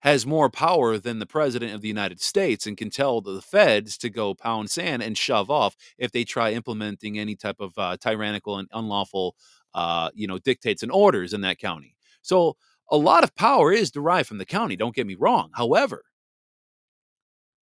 [0.00, 3.98] has more power than the president of the United States and can tell the feds
[3.98, 7.96] to go pound sand and shove off if they try implementing any type of uh,
[7.96, 9.34] tyrannical and unlawful,
[9.74, 11.96] uh, you know, dictates and orders in that county.
[12.22, 12.56] So
[12.90, 14.76] a lot of power is derived from the county.
[14.76, 15.50] Don't get me wrong.
[15.52, 16.04] However,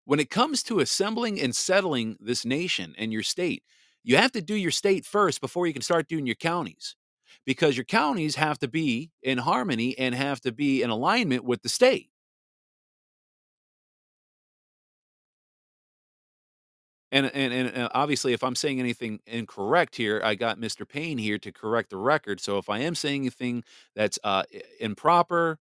[0.08, 3.62] when it comes to assembling and settling this nation and your state,
[4.02, 6.96] you have to do your state first before you can start doing your counties.
[7.44, 11.60] Because your counties have to be in harmony and have to be in alignment with
[11.60, 12.08] the state.
[17.12, 20.88] And, and and obviously, if I'm saying anything incorrect here, I got Mr.
[20.88, 22.40] Payne here to correct the record.
[22.40, 23.62] So if I am saying anything
[23.94, 24.44] that's uh,
[24.80, 25.58] improper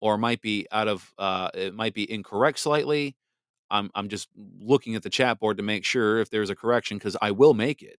[0.00, 3.14] or might be out of uh, it might be incorrect slightly,
[3.70, 4.28] I'm I'm just
[4.60, 7.54] looking at the chat board to make sure if there's a correction because I will
[7.54, 7.98] make it.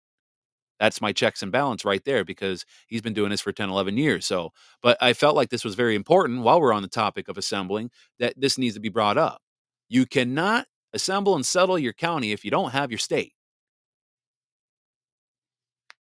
[0.80, 3.96] That's my checks and balance right there because he's been doing this for 10, 11
[3.98, 4.26] years.
[4.26, 4.52] So,
[4.83, 7.90] but I felt like this was very important while we're on the topic of assembling
[8.18, 9.42] that this needs to be brought up.
[9.88, 13.35] You cannot assemble and settle your county if you don't have your state.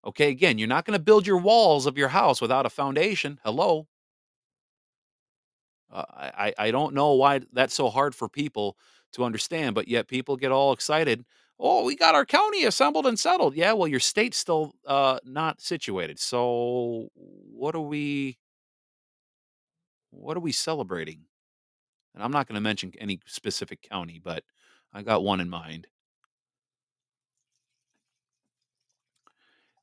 [0.05, 3.39] Okay, again, you're not going to build your walls of your house without a foundation.
[3.43, 3.87] Hello.
[5.91, 8.77] Uh, I, I I don't know why that's so hard for people
[9.17, 11.25] to understand, but yet people get all excited.
[11.59, 13.55] Oh, we got our county assembled and settled.
[13.55, 16.19] Yeah, well, your state's still uh, not situated.
[16.19, 18.37] So what are we?
[20.11, 21.21] What are we celebrating?
[22.15, 24.43] And I'm not going to mention any specific county, but
[24.93, 25.87] I got one in mind.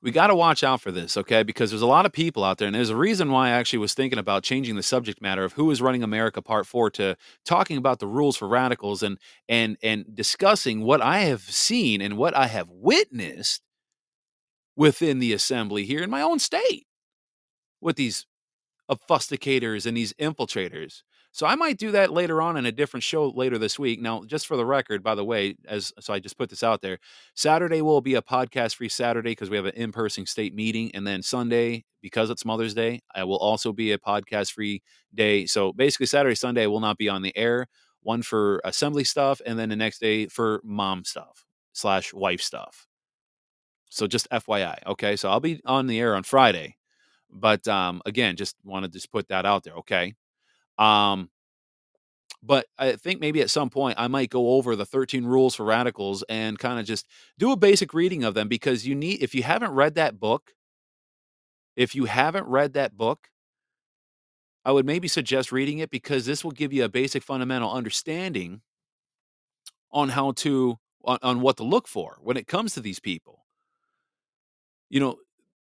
[0.05, 1.43] We got to watch out for this, okay?
[1.43, 3.79] Because there's a lot of people out there, and there's a reason why I actually
[3.79, 7.17] was thinking about changing the subject matter of who is running America Part Four to
[7.47, 12.19] talking about the rules for radicals and and and discussing what I have seen and
[12.19, 13.63] what I have witnessed
[14.77, 16.87] within the assembly here in my own state
[17.81, 18.27] with these
[18.91, 21.03] obfuscators and these infiltrators.
[21.35, 24.01] So I might do that later on in a different show later this week.
[24.01, 26.81] Now, just for the record, by the way, as so I just put this out
[26.81, 26.99] there,
[27.35, 31.05] Saturday will be a podcast free Saturday because we have an in-person state meeting, and
[31.05, 34.81] then Sunday because it's Mother's Day, I will also be a podcast free
[35.13, 35.45] day.
[35.47, 37.67] So basically, Saturday, Sunday will not be on the air.
[38.03, 42.87] One for assembly stuff, and then the next day for mom stuff slash wife stuff.
[43.91, 45.17] So just FYI, okay.
[45.17, 46.77] So I'll be on the air on Friday,
[47.29, 50.15] but um, again, just wanted to just put that out there, okay.
[50.79, 51.31] Um,
[52.43, 55.65] but I think maybe at some point I might go over the 13 rules for
[55.65, 57.07] radicals and kind of just
[57.39, 60.53] do a basic reading of them because you need, if you haven't read that book,
[61.75, 63.29] if you haven't read that book,
[64.65, 68.61] I would maybe suggest reading it because this will give you a basic fundamental understanding
[69.91, 73.45] on how to, on, on what to look for when it comes to these people.
[74.91, 75.17] You know,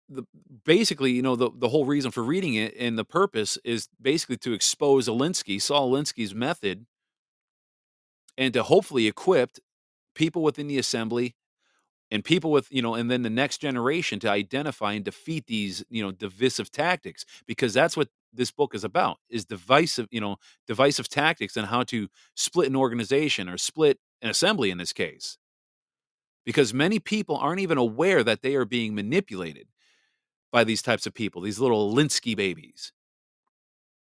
[0.08, 0.24] the
[0.64, 4.36] basically, you know, the the whole reason for reading it and the purpose is basically
[4.38, 6.86] to expose Alinsky, Saul Alinsky's method,
[8.36, 9.58] and to hopefully equip
[10.14, 11.34] people within the assembly
[12.10, 15.84] and people with you know and then the next generation to identify and defeat these
[15.90, 20.36] you know divisive tactics because that's what this book is about is divisive you know
[20.66, 25.38] divisive tactics and how to split an organization or split an assembly in this case
[26.44, 29.66] because many people aren't even aware that they are being manipulated
[30.52, 32.92] by these types of people these little Alinsky babies.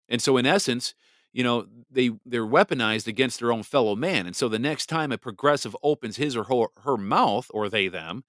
[0.08, 0.94] And so in essence
[1.34, 5.12] you know they they're weaponized against their own fellow man and so the next time
[5.12, 8.24] a progressive opens his or her, her mouth or they them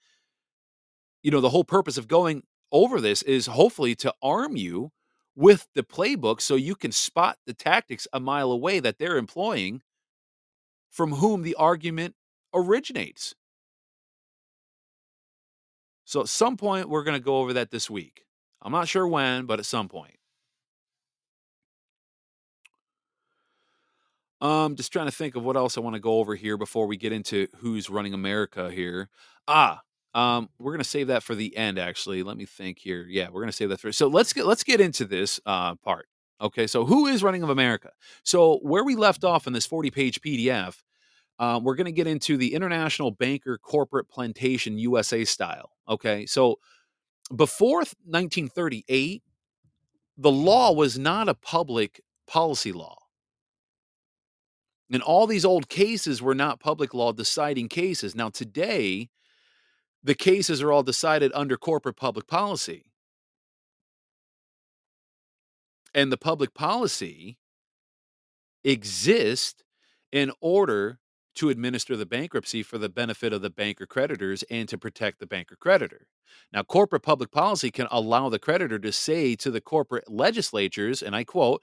[1.23, 4.91] you know the whole purpose of going over this is hopefully to arm you
[5.35, 9.81] with the playbook so you can spot the tactics a mile away that they're employing
[10.89, 12.15] from whom the argument
[12.53, 13.35] originates
[16.05, 18.25] so at some point we're going to go over that this week
[18.61, 20.15] i'm not sure when but at some point
[24.41, 26.87] Um, just trying to think of what else I want to go over here before
[26.87, 29.09] we get into who's running America here.
[29.47, 29.81] Ah,
[30.13, 31.79] um, we're gonna save that for the end.
[31.79, 33.05] Actually, let me think here.
[33.09, 33.91] Yeah, we're gonna save that for.
[33.91, 36.07] So let's get let's get into this uh, part.
[36.39, 37.91] Okay, so who is running of America?
[38.23, 40.83] So where we left off in this forty-page PDF,
[41.39, 45.71] um, we're gonna get into the International Banker Corporate Plantation USA style.
[45.87, 46.59] Okay, so
[47.35, 49.23] before 1938,
[50.17, 52.97] the law was not a public policy law.
[54.91, 58.15] And all these old cases were not public law deciding cases.
[58.15, 59.09] Now, today,
[60.03, 62.85] the cases are all decided under corporate public policy.
[65.93, 67.39] And the public policy
[68.63, 69.63] exists
[70.11, 70.99] in order
[71.35, 75.27] to administer the bankruptcy for the benefit of the banker creditors and to protect the
[75.27, 76.07] banker creditor.
[76.51, 81.15] Now, corporate public policy can allow the creditor to say to the corporate legislatures, and
[81.15, 81.61] I quote,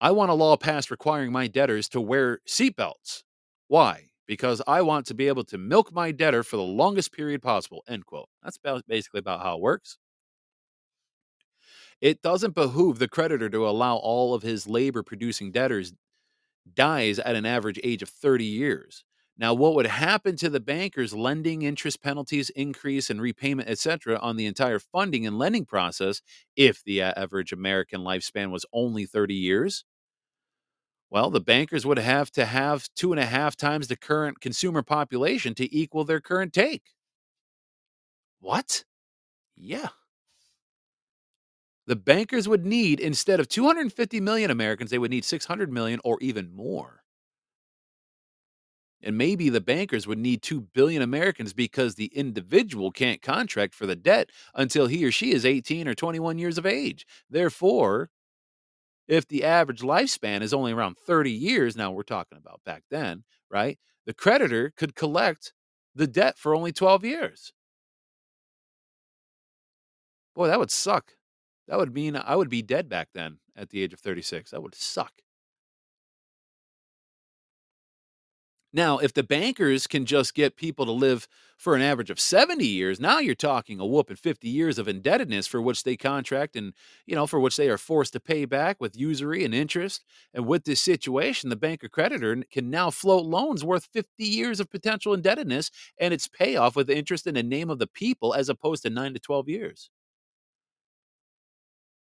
[0.00, 3.22] I want a law passed requiring my debtors to wear seatbelts.
[3.68, 4.04] Why?
[4.26, 7.82] Because I want to be able to milk my debtor for the longest period possible.
[7.88, 8.28] End quote.
[8.42, 9.98] That's basically about how it works.
[12.00, 15.92] It doesn't behoove the creditor to allow all of his labor producing debtors
[16.74, 19.04] dies at an average age of 30 years.
[19.38, 24.36] Now, what would happen to the bankers lending interest penalties, increase and repayment, etc., on
[24.36, 26.20] the entire funding and lending process
[26.56, 29.84] if the average American lifespan was only 30 years?
[31.10, 34.82] Well, the bankers would have to have two and a half times the current consumer
[34.82, 36.94] population to equal their current take.
[38.40, 38.84] What?
[39.56, 39.90] Yeah.
[41.90, 46.18] The bankers would need, instead of 250 million Americans, they would need 600 million or
[46.20, 47.02] even more.
[49.02, 53.86] And maybe the bankers would need 2 billion Americans because the individual can't contract for
[53.86, 57.08] the debt until he or she is 18 or 21 years of age.
[57.28, 58.10] Therefore,
[59.08, 63.24] if the average lifespan is only around 30 years, now we're talking about back then,
[63.50, 63.80] right?
[64.06, 65.54] The creditor could collect
[65.92, 67.52] the debt for only 12 years.
[70.34, 71.14] Boy, that would suck.
[71.70, 74.50] That would mean I would be dead back then at the age of 36.
[74.50, 75.22] That would suck.
[78.72, 81.26] Now, if the bankers can just get people to live
[81.58, 84.86] for an average of 70 years, now you're talking a whoop and 50 years of
[84.86, 86.72] indebtedness for which they contract and,
[87.04, 90.04] you know, for which they are forced to pay back with usury and interest.
[90.32, 94.70] And with this situation, the banker creditor can now float loans worth 50 years of
[94.70, 98.84] potential indebtedness and its payoff with interest in the name of the people as opposed
[98.84, 99.90] to 9 to 12 years.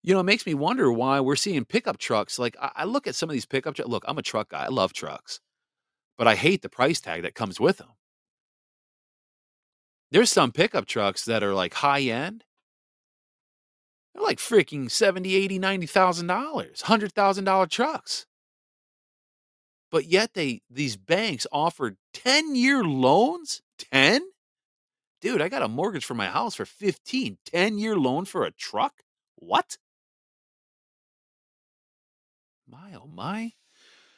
[0.07, 2.39] You know, it makes me wonder why we're seeing pickup trucks.
[2.39, 3.91] Like, I, I look at some of these pickup trucks.
[3.91, 4.65] Look, I'm a truck guy.
[4.65, 5.41] I love trucks
[6.17, 7.91] but I hate the price tag that comes with them.
[10.11, 12.45] There's some pickup trucks that are like high end.
[14.15, 18.27] They're like freaking 70, 80, 90,000 dollars, hundred thousand dollar trucks.
[19.91, 23.63] But yet they these banks offer 10 year loans.
[23.93, 24.23] 10?
[25.21, 27.39] Dude, I got a mortgage for my house for 15.
[27.47, 28.95] 10 year loan for a truck?
[29.37, 29.77] What?
[32.69, 33.53] My oh my.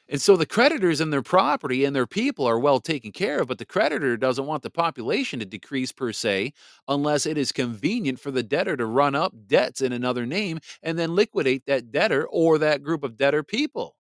[0.09, 3.49] And so the creditors and their property and their people are well taken care of,
[3.49, 6.55] but the creditor doesn't want the population to decrease per se
[6.89, 10.99] unless it is convenient for the debtor to run up debts in another name and
[10.99, 13.97] then liquidate that debtor or that group of debtor people.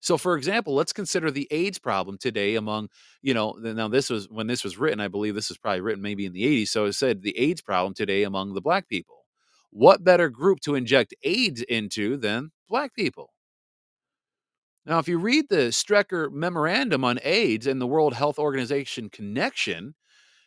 [0.00, 2.88] So, for example, let's consider the AIDS problem today among,
[3.22, 6.02] you know, now this was when this was written, I believe this was probably written
[6.02, 6.70] maybe in the 80s.
[6.70, 9.26] So it said the AIDS problem today among the black people.
[9.72, 13.33] What better group to inject AIDS into than black people?
[14.86, 19.94] Now, if you read the Strecker Memorandum on AIDS and the World Health Organization connection,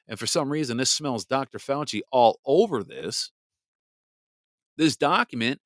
[0.07, 1.59] and for some reason this smells Dr.
[1.59, 3.31] Fauci all over this,
[4.77, 5.59] This document,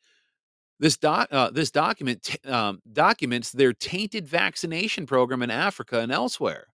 [0.80, 6.11] this doc, uh, this document t- um, documents their tainted vaccination program in Africa and
[6.11, 6.67] elsewhere.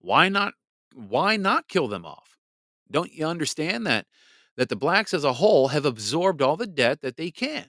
[0.00, 0.54] Why not?
[0.94, 2.36] Why not kill them off?
[2.90, 4.06] Don't you understand that
[4.56, 7.66] that the blacks as a whole have absorbed all the debt that they can?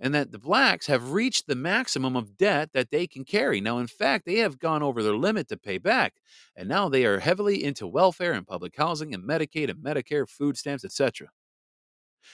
[0.00, 3.60] And that the blacks have reached the maximum of debt that they can carry.
[3.60, 6.14] Now, in fact, they have gone over their limit to pay back,
[6.56, 10.56] and now they are heavily into welfare and public housing and Medicaid and Medicare, food
[10.56, 11.28] stamps, etc.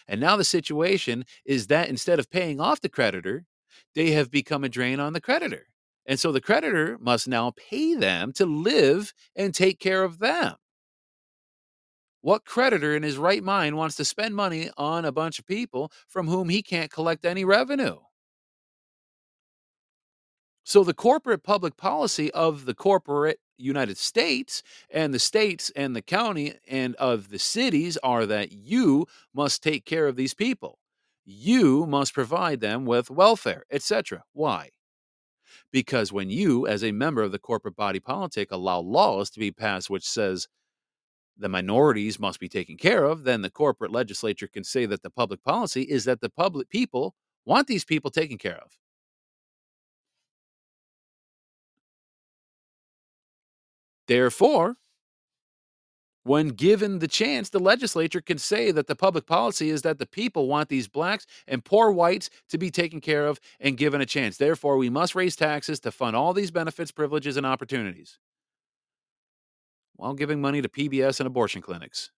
[0.08, 3.44] And now the situation is that instead of paying off the creditor,
[3.94, 5.66] they have become a drain on the creditor.
[6.06, 10.54] And so the creditor must now pay them to live and take care of them.
[12.24, 15.92] What creditor in his right mind wants to spend money on a bunch of people
[16.08, 17.98] from whom he can't collect any revenue?
[20.64, 26.00] So, the corporate public policy of the corporate United States and the states and the
[26.00, 30.78] county and of the cities are that you must take care of these people.
[31.26, 34.24] You must provide them with welfare, etc.
[34.32, 34.70] Why?
[35.70, 39.50] Because when you, as a member of the corporate body politic, allow laws to be
[39.50, 40.48] passed which says
[41.36, 45.10] the minorities must be taken care of, then the corporate legislature can say that the
[45.10, 47.14] public policy is that the public people
[47.44, 48.78] want these people taken care of.
[54.06, 54.76] Therefore,
[56.24, 60.06] when given the chance, the legislature can say that the public policy is that the
[60.06, 64.06] people want these blacks and poor whites to be taken care of and given a
[64.06, 64.38] chance.
[64.38, 68.18] Therefore, we must raise taxes to fund all these benefits, privileges, and opportunities
[69.96, 72.10] while giving money to PBS and abortion clinics.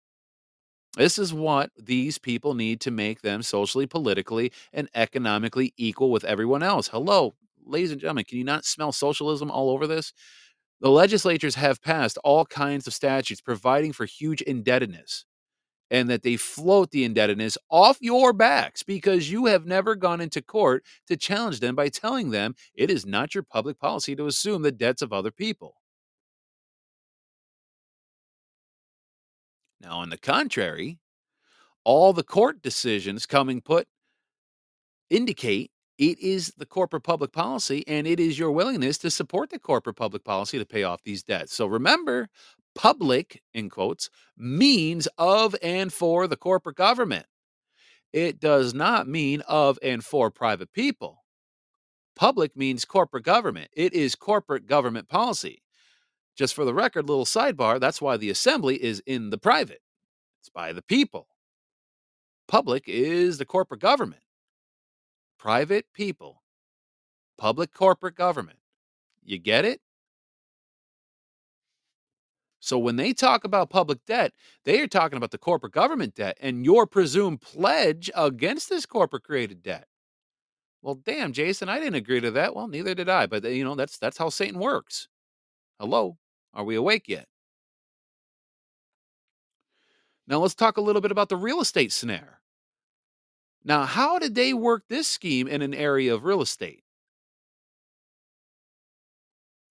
[0.97, 6.25] This is what these people need to make them socially, politically, and economically equal with
[6.25, 6.89] everyone else.
[6.89, 10.13] Hello, ladies and gentlemen, can you not smell socialism all over this?
[10.81, 15.25] The legislatures have passed all kinds of statutes providing for huge indebtedness
[15.91, 20.43] and that they float the indebtedness off your backs because you have never gone into
[20.43, 24.63] court to challenge them by telling them it is not your public policy to assume
[24.63, 25.77] the debts of other people.
[29.87, 30.99] Now, on the contrary,
[31.85, 33.87] all the court decisions coming put
[35.11, 39.61] indicate it is the corporate public policy and it is your willingness to support the
[39.61, 41.55] corporate public policy to pay off these debts.
[41.55, 42.29] So remember,
[42.75, 47.27] public, in quotes, means of and for the corporate government.
[48.13, 51.23] It does not mean of and for private people.
[52.17, 53.71] Public means corporate government.
[53.73, 55.63] It is corporate government policy.
[56.37, 59.81] Just for the record, little sidebar, that's why the assembly is in the private.
[60.41, 61.29] It's by the people.
[62.47, 64.23] Public is the corporate government.
[65.39, 66.43] Private people.
[67.39, 68.59] Public corporate government.
[69.25, 69.81] You get it?
[72.61, 74.33] So when they talk about public debt,
[74.65, 79.23] they are talking about the corporate government debt and your presumed pledge against this corporate
[79.25, 79.87] created debt.
[80.83, 82.55] Well, damn, Jason, I didn't agree to that.
[82.55, 85.09] Well, neither did I, but you know, that's that's how Satan works.
[85.79, 86.17] Hello?
[86.57, 87.29] Are we awake yet?
[90.27, 92.41] Now let's talk a little bit about the real estate snare.
[93.63, 96.83] Now, how did they work this scheme in an area of real estate?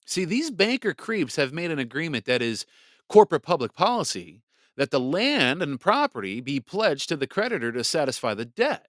[0.05, 2.65] See, these banker creeps have made an agreement that is
[3.09, 4.43] corporate public policy
[4.77, 8.88] that the land and property be pledged to the creditor to satisfy the debt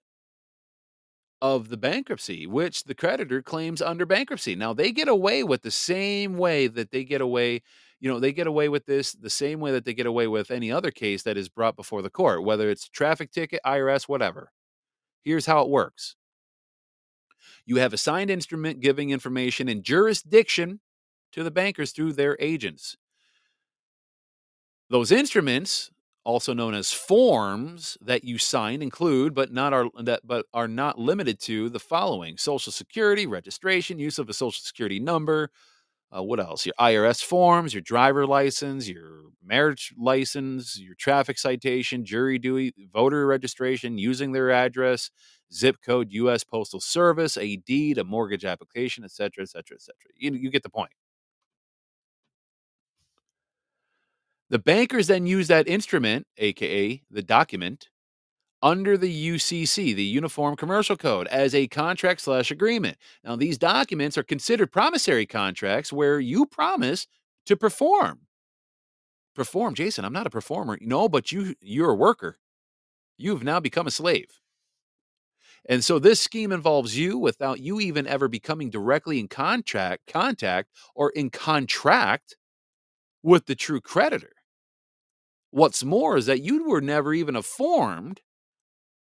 [1.41, 4.55] of the bankruptcy, which the creditor claims under bankruptcy.
[4.55, 7.61] Now, they get away with the same way that they get away,
[7.99, 10.51] you know, they get away with this the same way that they get away with
[10.51, 14.51] any other case that is brought before the court, whether it's traffic ticket, IRS, whatever.
[15.23, 16.15] Here's how it works
[17.65, 20.79] you have a signed instrument giving information in jurisdiction
[21.33, 22.95] to the bankers through their agents.
[24.89, 25.91] Those instruments,
[26.23, 30.97] also known as forms that you sign, include but not are that but are not
[30.99, 35.51] limited to the following: Social Security registration, use of a Social Security number,
[36.15, 36.65] uh, what else?
[36.65, 43.25] Your IRS forms, your driver license, your marriage license, your traffic citation, jury duty, voter
[43.25, 45.09] registration, using their address,
[45.53, 46.43] zip code, U.S.
[46.43, 49.95] Postal Service, a deed, a mortgage application, etc., etc., etc.
[50.15, 50.91] You, you get the point.
[54.49, 57.89] The bankers then use that instrument, aka the document,
[58.61, 62.97] under the UCC, the Uniform Commercial Code, as a contract slash agreement.
[63.23, 67.07] Now, these documents are considered promissory contracts where you promise
[67.45, 68.21] to perform.
[69.35, 70.03] Perform, Jason.
[70.03, 70.77] I'm not a performer.
[70.81, 72.37] No, but you you're a worker.
[73.17, 74.39] You've now become a slave.
[75.69, 80.69] And so this scheme involves you without you even ever becoming directly in contract contact
[80.95, 82.37] or in contract
[83.21, 84.33] with the true creditor.
[85.51, 88.21] What's more is that you were never even informed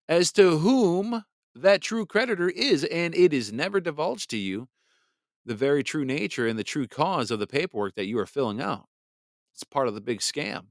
[0.09, 1.23] as to whom
[1.55, 4.67] that true creditor is, and it is never divulged to you
[5.45, 8.59] the very true nature and the true cause of the paperwork that you are filling
[8.59, 8.87] out.
[9.53, 10.65] It's part of the big scam.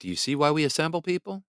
[0.00, 1.44] Do you see why we assemble people?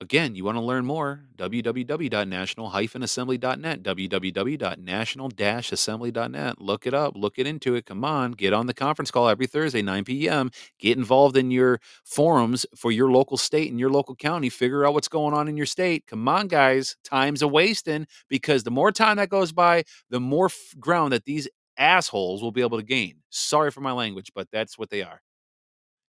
[0.00, 1.24] Again, you want to learn more?
[1.36, 6.60] www.national-assembly.net, www.national-assembly.net.
[6.60, 7.84] Look it up, look it into it.
[7.86, 10.50] Come on, get on the conference call every Thursday, 9 p.m.
[10.78, 14.48] Get involved in your forums for your local state and your local county.
[14.48, 16.06] Figure out what's going on in your state.
[16.06, 16.96] Come on, guys.
[17.04, 21.24] Time's a wasting because the more time that goes by, the more f- ground that
[21.26, 21.46] these
[21.76, 23.16] assholes will be able to gain.
[23.30, 25.20] Sorry for my language, but that's what they are.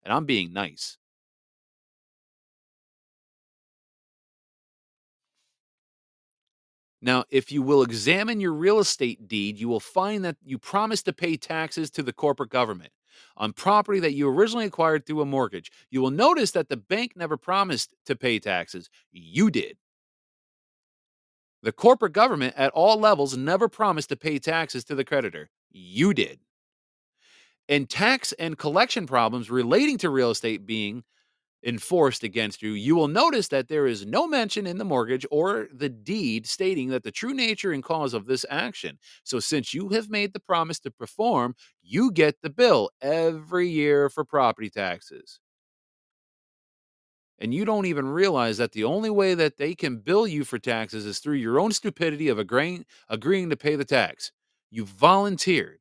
[0.03, 0.97] And I'm being nice.
[7.01, 11.05] Now, if you will examine your real estate deed, you will find that you promised
[11.05, 12.91] to pay taxes to the corporate government
[13.37, 15.71] on property that you originally acquired through a mortgage.
[15.89, 18.89] You will notice that the bank never promised to pay taxes.
[19.11, 19.77] You did.
[21.63, 25.49] The corporate government at all levels never promised to pay taxes to the creditor.
[25.71, 26.39] You did.
[27.69, 31.03] And tax and collection problems relating to real estate being
[31.63, 35.67] enforced against you, you will notice that there is no mention in the mortgage or
[35.73, 38.97] the deed stating that the true nature and cause of this action.
[39.23, 44.09] So, since you have made the promise to perform, you get the bill every year
[44.09, 45.39] for property taxes.
[47.39, 50.59] And you don't even realize that the only way that they can bill you for
[50.59, 54.31] taxes is through your own stupidity of agreeing, agreeing to pay the tax.
[54.69, 55.79] You volunteered.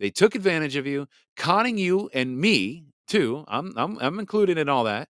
[0.00, 1.06] They took advantage of you,
[1.36, 3.44] conning you and me too.
[3.48, 5.08] I'm, I'm, I'm included in all that,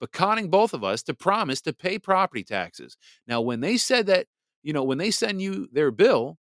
[0.00, 2.96] but conning both of us to promise to pay property taxes.
[3.26, 4.26] Now, when they said that,
[4.62, 6.38] you know, when they send you their bill,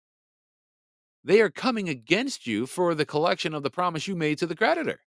[1.24, 4.56] they are coming against you for the collection of the promise you made to the
[4.56, 5.00] creditor.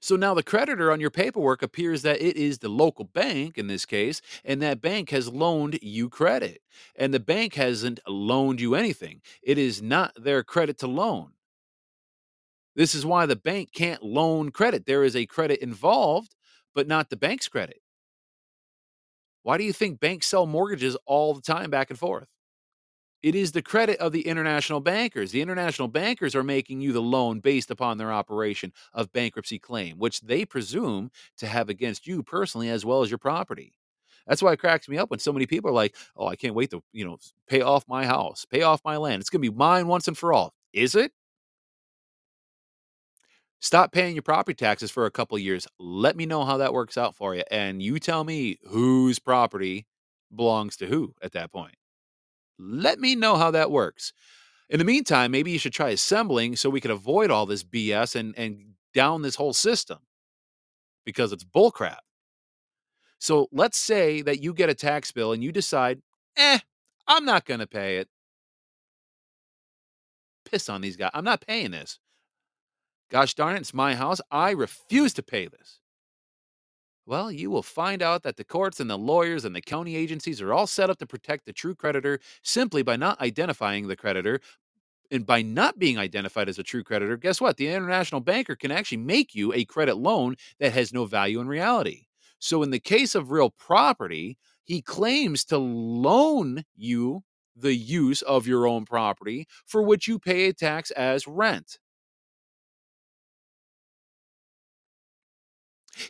[0.00, 3.66] So now the creditor on your paperwork appears that it is the local bank in
[3.66, 6.60] this case, and that bank has loaned you credit.
[6.94, 11.32] And the bank hasn't loaned you anything, it is not their credit to loan.
[12.76, 14.86] This is why the bank can't loan credit.
[14.86, 16.34] There is a credit involved,
[16.74, 17.80] but not the bank's credit.
[19.42, 22.28] Why do you think banks sell mortgages all the time back and forth?
[23.22, 25.32] It is the credit of the international bankers.
[25.32, 29.98] The international bankers are making you the loan based upon their operation of bankruptcy claim,
[29.98, 33.74] which they presume to have against you personally as well as your property.
[34.26, 36.54] That's why it cracks me up when so many people are like, "Oh, I can't
[36.54, 37.18] wait to, you know,
[37.48, 39.20] pay off my house, pay off my land.
[39.20, 41.12] It's going to be mine once and for all." Is it?
[43.64, 45.66] Stop paying your property taxes for a couple years.
[45.78, 49.86] Let me know how that works out for you and you tell me whose property
[50.36, 51.76] belongs to who at that point.
[52.58, 54.12] Let me know how that works.
[54.68, 58.14] In the meantime, maybe you should try assembling so we can avoid all this BS
[58.14, 60.00] and, and down this whole system
[61.06, 62.00] because it's bullcrap.
[63.18, 66.02] So let's say that you get a tax bill and you decide,
[66.36, 66.58] eh,
[67.06, 68.08] I'm not going to pay it.
[70.44, 71.12] Piss on these guys.
[71.14, 71.98] I'm not paying this.
[73.14, 74.20] Gosh darn it, it's my house.
[74.30, 75.80] I refuse to pay this.
[77.06, 80.40] Well, you will find out that the courts and the lawyers and the county agencies
[80.40, 84.40] are all set up to protect the true creditor simply by not identifying the creditor.
[85.10, 87.58] And by not being identified as a true creditor, guess what?
[87.58, 91.48] The international banker can actually make you a credit loan that has no value in
[91.48, 92.06] reality.
[92.40, 97.24] So, in the case of real property, he claims to loan you
[97.56, 101.78] the use of your own property for which you pay a tax as rent.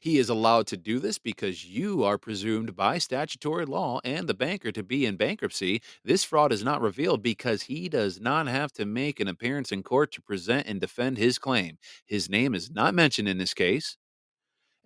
[0.04, 4.34] He is allowed to do this because you are presumed by statutory law and the
[4.34, 5.80] banker to be in bankruptcy.
[6.04, 9.82] This fraud is not revealed because he does not have to make an appearance in
[9.82, 11.78] court to present and defend his claim.
[12.04, 13.96] His name is not mentioned in this case.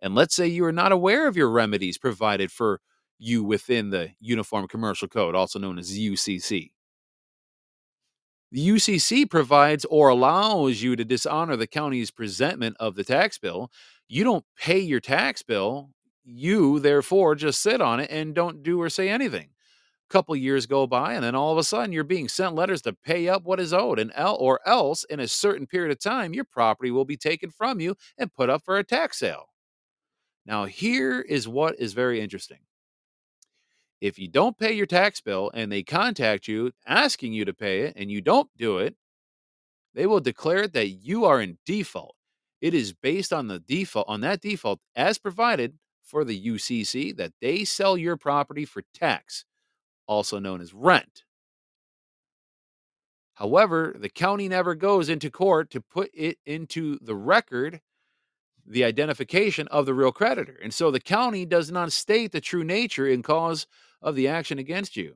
[0.00, 2.80] And let's say you are not aware of your remedies provided for
[3.18, 6.70] you within the Uniform Commercial Code, also known as UCC.
[8.50, 13.70] The UCC provides or allows you to dishonor the county's presentment of the tax bill.
[14.08, 15.90] You don't pay your tax bill.
[16.24, 19.50] You, therefore, just sit on it and don't do or say anything.
[20.08, 22.82] A couple years go by, and then all of a sudden you're being sent letters
[22.82, 26.00] to pay up what is owed, and el- or else in a certain period of
[26.00, 29.50] time, your property will be taken from you and put up for a tax sale.
[30.46, 32.60] Now, here is what is very interesting.
[34.00, 37.80] If you don't pay your tax bill and they contact you asking you to pay
[37.80, 38.96] it and you don't do it,
[39.94, 42.14] they will declare that you are in default.
[42.60, 47.32] It is based on the default on that default as provided for the UCC that
[47.40, 49.44] they sell your property for tax,
[50.06, 51.24] also known as rent.
[53.34, 57.80] However, the county never goes into court to put it into the record
[58.66, 60.58] the identification of the real creditor.
[60.62, 63.66] And so the county does not state the true nature and cause
[64.02, 65.14] of the action against you,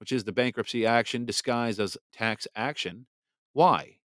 [0.00, 3.06] which is the bankruptcy action disguised as tax action.
[3.52, 3.98] Why?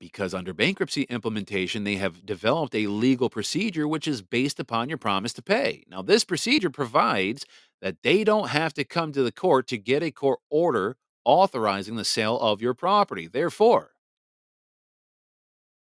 [0.00, 4.98] Because under bankruptcy implementation, they have developed a legal procedure which is based upon your
[4.98, 5.84] promise to pay.
[5.90, 7.44] Now, this procedure provides
[7.80, 11.96] that they don't have to come to the court to get a court order authorizing
[11.96, 13.26] the sale of your property.
[13.26, 13.90] Therefore,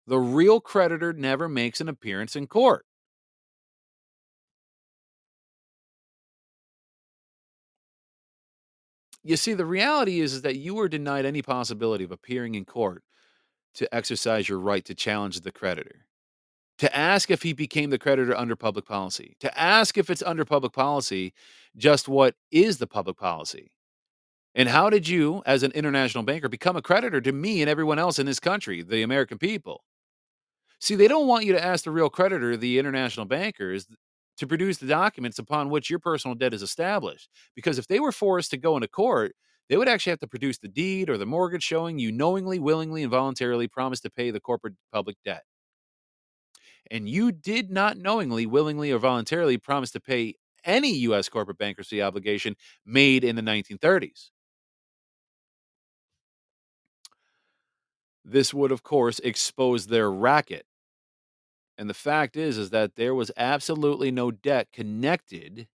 [0.06, 2.86] the real creditor never makes an appearance in court.
[9.22, 12.64] You see, the reality is, is that you were denied any possibility of appearing in
[12.64, 13.02] court
[13.76, 16.06] to exercise your right to challenge the creditor,
[16.78, 20.44] to ask if he became the creditor under public policy, to ask if it's under
[20.44, 21.32] public policy,
[21.76, 23.70] just what is the public policy?
[24.54, 27.98] And how did you, as an international banker, become a creditor to me and everyone
[27.98, 29.84] else in this country, the American people?
[30.80, 33.86] See, they don't want you to ask the real creditor, the international bankers,
[34.38, 37.28] to produce the documents upon which your personal debt is established.
[37.54, 39.34] Because if they were forced to go into court,
[39.68, 43.02] they would actually have to produce the deed or the mortgage showing you knowingly, willingly,
[43.02, 45.42] and voluntarily promised to pay the corporate public debt.
[46.90, 51.28] And you did not knowingly, willingly, or voluntarily promise to pay any U.S.
[51.28, 54.30] corporate bankruptcy obligation made in the 1930s.
[58.24, 60.66] This would, of course, expose their racket.
[61.78, 65.68] And the fact is, is that there was absolutely no debt connected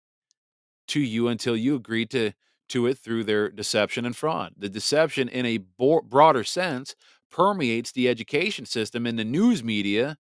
[0.87, 2.33] to you until you agreed to
[2.71, 4.53] to it through their deception and fraud.
[4.57, 6.95] The deception, in a bo- broader sense,
[7.29, 10.17] permeates the education system and the news media,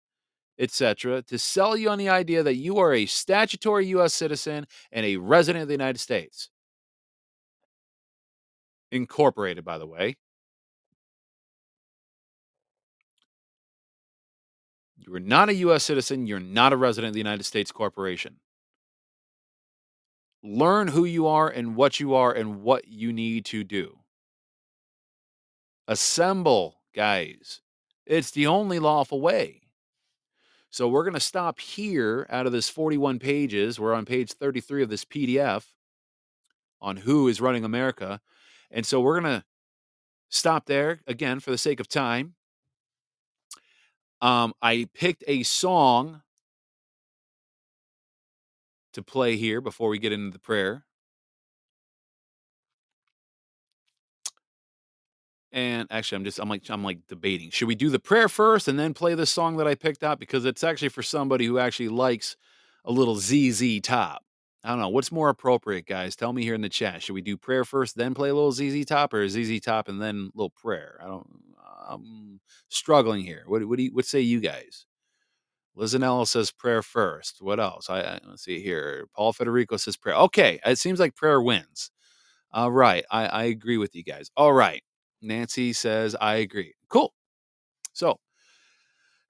[0.58, 4.14] etc., to sell you on the idea that you are a statutory U.S.
[4.14, 6.50] citizen and a resident of the United States.
[8.92, 10.16] Incorporated, by the way.
[14.96, 15.84] You are not a U.S.
[15.84, 16.26] citizen.
[16.26, 18.36] You're not a resident of the United States Corporation.
[20.42, 23.98] Learn who you are and what you are and what you need to do.
[25.86, 27.60] Assemble, guys.
[28.06, 29.60] It's the only lawful way.
[30.70, 33.78] So we're going to stop here out of this 41 pages.
[33.80, 35.64] We're on page 33 of this PDF
[36.80, 38.20] on who is running America.
[38.70, 39.44] And so we're going to
[40.28, 42.34] stop there again for the sake of time.
[44.22, 46.22] Um, I picked a song
[48.92, 50.84] to play here before we get into the prayer.
[55.52, 57.50] And actually, I'm just I'm like I'm like debating.
[57.50, 60.20] Should we do the prayer first and then play the song that I picked out
[60.20, 62.36] because it's actually for somebody who actually likes
[62.84, 64.22] a little ZZ Top.
[64.62, 66.14] I don't know what's more appropriate, guys.
[66.14, 67.02] Tell me here in the chat.
[67.02, 70.00] Should we do prayer first, then play a little ZZ Top, or ZZ Top and
[70.00, 70.98] then a little prayer?
[71.02, 71.26] I don't.
[71.88, 73.42] I'm struggling here.
[73.46, 74.86] What what do you, what say you guys?
[75.76, 77.38] Lizanella says prayer first.
[77.40, 77.88] What else?
[77.88, 79.06] I, I let's see here.
[79.14, 80.16] Paul Federico says prayer.
[80.16, 81.90] Okay, it seems like prayer wins.
[82.52, 84.30] All right, I, I agree with you guys.
[84.36, 84.82] All right,
[85.22, 86.74] Nancy says I agree.
[86.88, 87.12] Cool.
[87.92, 88.18] So,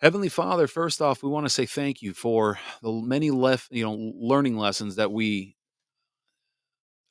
[0.01, 3.84] Heavenly Father, first off, we want to say thank you for the many left, you
[3.84, 5.57] know, learning lessons that we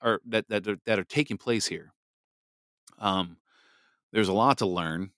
[0.02, 1.94] are that that that are taking place here.
[2.98, 3.38] Um,
[4.12, 5.12] there's a lot to learn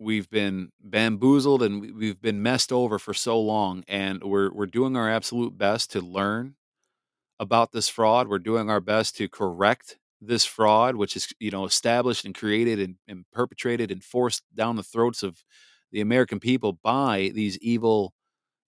[0.00, 4.96] we've been bamboozled and we've been messed over for so long and we're we're doing
[4.96, 6.56] our absolute best to learn
[7.38, 8.28] about this fraud.
[8.28, 12.78] We're doing our best to correct this fraud which is you know established and created
[12.78, 15.42] and, and perpetrated and forced down the throats of
[15.92, 18.12] the american people by these evil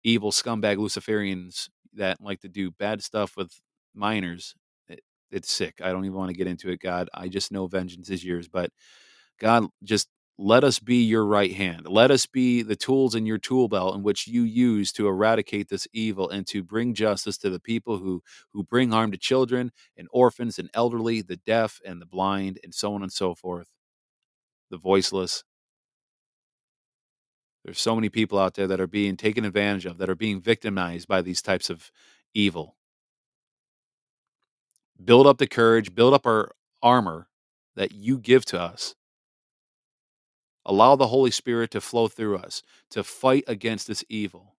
[0.04, 3.52] evil scumbag luciferians that like to do bad stuff with
[3.94, 4.54] minors.
[4.88, 5.00] It,
[5.30, 5.80] it's sick.
[5.82, 7.08] I don't even want to get into it god.
[7.14, 8.70] I just know vengeance is yours but
[9.40, 10.08] god just
[10.40, 11.88] let us be your right hand.
[11.88, 15.68] Let us be the tools in your tool belt in which you use to eradicate
[15.68, 18.22] this evil and to bring justice to the people who
[18.52, 22.72] who bring harm to children and orphans and elderly, the deaf and the blind, and
[22.72, 23.66] so on and so forth.
[24.70, 25.42] The voiceless.
[27.64, 30.40] There's so many people out there that are being taken advantage of, that are being
[30.40, 31.90] victimized by these types of
[32.32, 32.76] evil.
[35.04, 37.28] Build up the courage, build up our armor
[37.74, 38.94] that you give to us
[40.68, 44.54] Allow the Holy Spirit to flow through us to fight against this evil.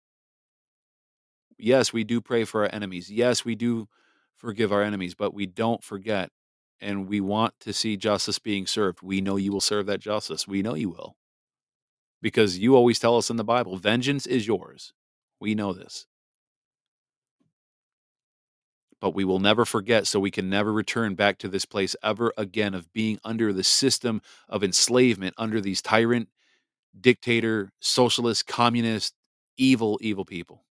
[1.60, 3.12] Yes, we do pray for our enemies.
[3.12, 3.88] Yes, we do
[4.36, 6.32] forgive our enemies, but we don't forget
[6.82, 9.04] and we want to see justice being served.
[9.04, 10.48] We know you will serve that justice.
[10.48, 11.16] We know you will.
[12.22, 14.94] Because you always tell us in the Bible, vengeance is yours.
[15.40, 16.08] We know this.
[19.02, 22.34] But we will never forget, so we can never return back to this place ever
[22.38, 26.30] again of being under the system of enslavement, under these tyrant,
[27.00, 29.14] dictator, socialist, communist,
[29.58, 30.64] evil, evil people.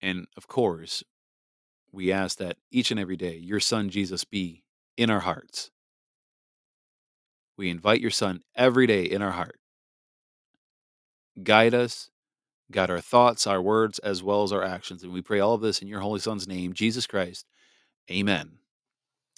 [0.00, 1.02] And of course,
[1.92, 4.64] we ask that each and every day your son Jesus be
[4.96, 5.70] in our hearts.
[7.56, 9.58] We invite your son every day in our heart.
[11.42, 12.10] Guide us,
[12.70, 15.02] guide our thoughts, our words, as well as our actions.
[15.02, 17.46] And we pray all of this in your holy son's name, Jesus Christ.
[18.10, 18.52] Amen.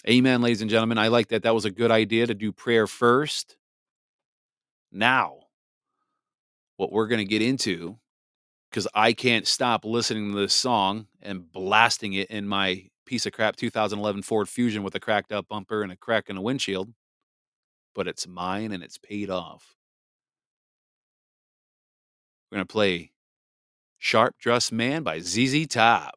[0.09, 0.97] Amen, ladies and gentlemen.
[0.97, 1.43] I like that.
[1.43, 3.57] That was a good idea to do prayer first.
[4.91, 5.37] Now,
[6.77, 7.99] what we're going to get into
[8.71, 13.33] because I can't stop listening to this song and blasting it in my piece of
[13.33, 16.93] crap 2011 Ford Fusion with a cracked up bumper and a crack in the windshield.
[17.93, 19.75] But it's mine and it's paid off.
[22.49, 23.10] We're going to play
[24.03, 26.15] Sharp Dressed Man by ZZ Top.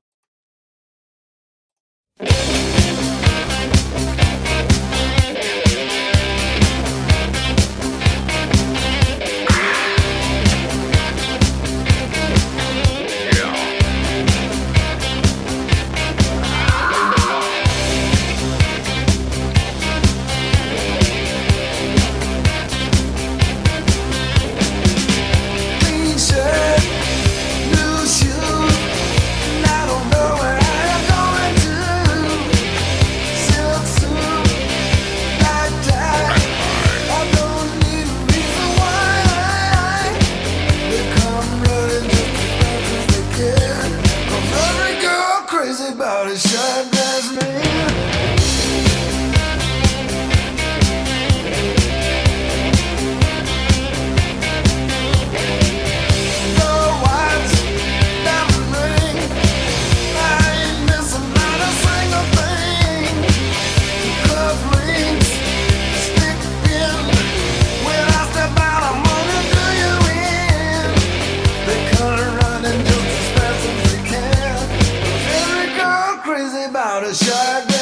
[77.15, 77.74] shotgun.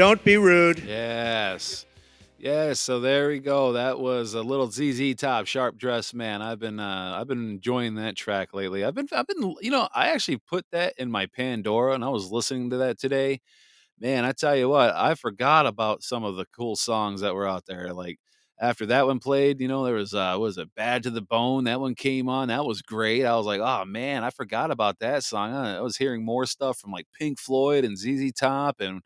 [0.00, 0.78] Don't be rude.
[0.78, 1.84] Yes.
[2.38, 3.74] Yes, so there we go.
[3.74, 6.40] That was a little ZZ Top, Sharp Dressed Man.
[6.40, 8.82] I've been uh I've been enjoying that track lately.
[8.82, 12.08] I've been I've been you know, I actually put that in my Pandora and I
[12.08, 13.42] was listening to that today.
[14.00, 17.46] Man, I tell you what, I forgot about some of the cool songs that were
[17.46, 17.92] out there.
[17.92, 18.18] Like
[18.58, 21.64] after that one played, you know, there was uh was it Bad to the Bone?
[21.64, 22.48] That one came on.
[22.48, 23.26] That was great.
[23.26, 26.78] I was like, "Oh man, I forgot about that song." I was hearing more stuff
[26.78, 29.02] from like Pink Floyd and ZZ Top and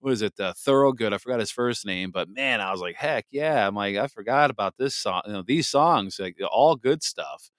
[0.00, 1.12] what is it, uh, Thorogood?
[1.12, 3.66] I forgot his first name, but man, I was like, heck yeah!
[3.66, 5.22] I'm like, I forgot about this song.
[5.26, 7.50] You know, these songs, like all good stuff.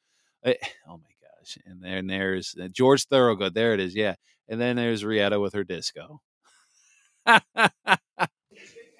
[0.46, 0.56] I,
[0.88, 1.58] oh my gosh!
[1.66, 3.54] And then there's uh, George Thorogood.
[3.54, 3.96] There it is.
[3.96, 4.16] Yeah,
[4.48, 6.22] and then there's Rietta with her disco.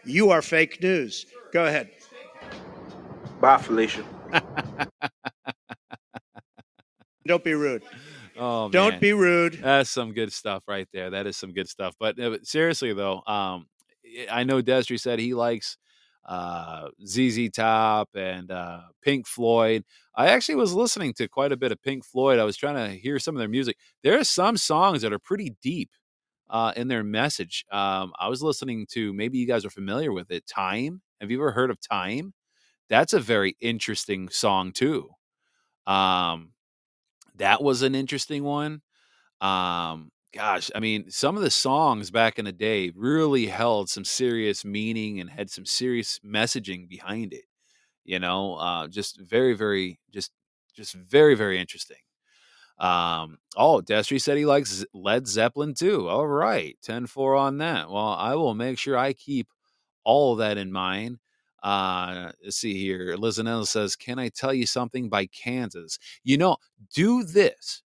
[0.08, 1.26] You are fake news.
[1.52, 1.90] Go ahead.
[3.42, 4.06] Bye, Felicia.
[7.28, 7.84] Don't be rude.
[8.38, 9.00] Oh, Don't man.
[9.00, 9.60] be rude.
[9.62, 11.10] That's some good stuff right there.
[11.12, 11.96] That is some good stuff.
[12.00, 13.68] But, uh, but seriously though, um,
[14.32, 15.78] I know Destry said he likes
[16.26, 19.84] uh, ZZ Top and uh, Pink Floyd.
[20.16, 22.40] I actually was listening to quite a bit of Pink Floyd.
[22.40, 23.78] I was trying to hear some of their music.
[24.04, 25.90] There are some songs that are pretty deep
[26.50, 27.66] uh, in their message.
[27.72, 30.46] Um, I was listening to maybe you guys are familiar with it.
[30.48, 31.02] Time.
[31.22, 32.34] Have you ever heard of Time?
[32.90, 35.10] That's a very interesting song too.
[35.86, 36.52] Um,
[37.38, 38.82] that was an interesting one.
[39.42, 44.06] Um, gosh, I mean, some of the songs back in the day really held some
[44.06, 47.46] serious meaning and had some serious messaging behind it.
[48.06, 50.32] You know, uh, just very, very, just,
[50.76, 51.98] just very, very interesting.
[52.80, 56.08] Um, oh, Destry said he likes Led Zeppelin too.
[56.08, 57.90] All right, 10 4 on that.
[57.90, 59.48] Well, I will make sure I keep
[60.04, 61.18] all of that in mind.
[61.68, 63.18] Uh, let's see here.
[63.18, 66.00] Lizanella says, Can I tell you something by Kansas?
[66.24, 66.56] You know,
[66.96, 67.84] do this.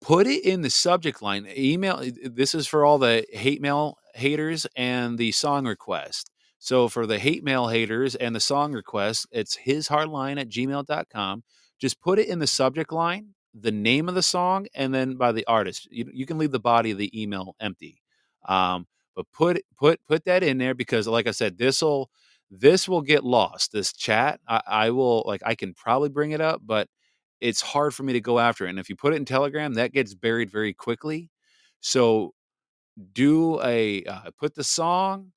[0.00, 1.46] Put it in the subject line.
[1.54, 2.02] Email.
[2.24, 6.30] This is for all the hate mail haters and the song request.
[6.58, 11.42] So for the hate mail haters and the song request, it's his hardline at gmail.com.
[11.78, 15.32] Just put it in the subject line, the name of the song, and then by
[15.32, 15.86] the artist.
[15.90, 18.00] You, you can leave the body of the email empty.
[18.48, 22.10] Um, but put put put that in there because like I said, this'll
[22.50, 23.72] this will get lost.
[23.72, 26.88] This chat, I, I will like I can probably bring it up, but
[27.40, 28.70] it's hard for me to go after it.
[28.70, 31.30] And if you put it in Telegram, that gets buried very quickly.
[31.80, 32.34] So
[33.12, 35.32] do a uh, put the song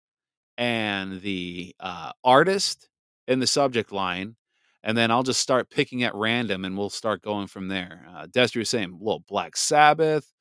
[0.58, 2.90] and the uh, artist
[3.28, 4.36] in the subject line,
[4.84, 8.06] and then I'll just start picking at random, and we'll start going from there.
[8.14, 10.32] Uh, Destry was saying, "Little Black Sabbath."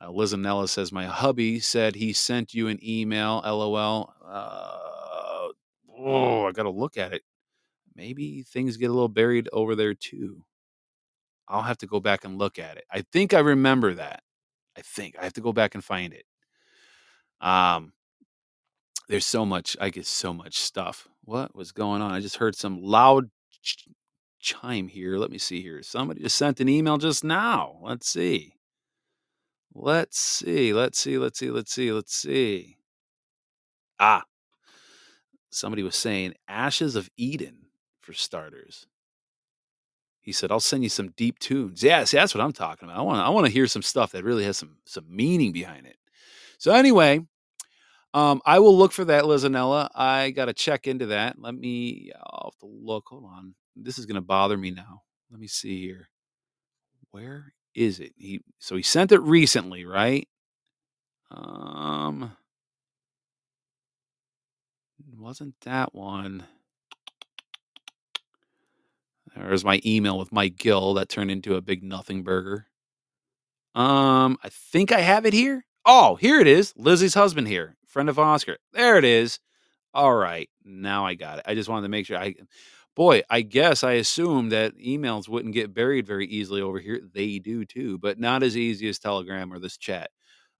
[0.00, 4.12] Uh, Lizanella says, "My hubby said he sent you an email." LOL.
[4.24, 4.87] Uh,
[5.98, 7.22] oh, I got to look at it.
[7.94, 10.44] Maybe things get a little buried over there too.
[11.48, 12.84] I'll have to go back and look at it.
[12.92, 14.22] I think I remember that.
[14.76, 16.24] I think I have to go back and find it.
[17.40, 17.92] Um,
[19.08, 19.76] there's so much.
[19.80, 21.08] I get so much stuff.
[21.24, 22.12] What was going on?
[22.12, 23.30] I just heard some loud
[23.62, 23.88] ch-
[24.40, 25.16] chime here.
[25.16, 25.82] Let me see here.
[25.82, 27.78] Somebody just sent an email just now.
[27.82, 28.54] Let's see.
[29.74, 30.72] Let's see.
[30.72, 31.18] Let's see.
[31.18, 31.50] Let's see.
[31.50, 31.92] Let's see.
[31.92, 32.76] Let's see.
[33.98, 34.22] Ah,
[35.50, 37.66] somebody was saying Ashes of Eden
[38.00, 38.86] for starters.
[40.20, 42.98] He said, "I'll send you some deep tunes." Yeah, see, that's what I'm talking about.
[42.98, 45.86] I want I want to hear some stuff that really has some some meaning behind
[45.86, 45.96] it.
[46.58, 47.20] So anyway,
[48.14, 49.88] um, I will look for that, Lizanella.
[49.94, 51.38] I got to check into that.
[51.38, 52.10] Let me.
[52.16, 53.04] I'll have to look.
[53.08, 53.54] Hold on.
[53.76, 55.02] This is going to bother me now.
[55.30, 56.08] Let me see here.
[57.10, 58.12] Where is it?
[58.16, 60.26] He so he sent it recently, right?
[61.30, 62.36] Um,
[65.16, 66.44] wasn't that one?
[69.36, 72.66] There's my email with Mike Gill that turned into a big nothing burger.
[73.74, 75.64] Um, I think I have it here.
[75.84, 76.74] Oh, here it is.
[76.76, 78.56] Lizzie's husband here, friend of Oscar.
[78.72, 79.38] There it is.
[79.94, 81.44] All right, now I got it.
[81.46, 82.34] I just wanted to make sure I
[82.98, 87.00] boy, I guess I assumed that emails wouldn't get buried very easily over here.
[87.14, 90.10] They do too, but not as easy as Telegram or this chat.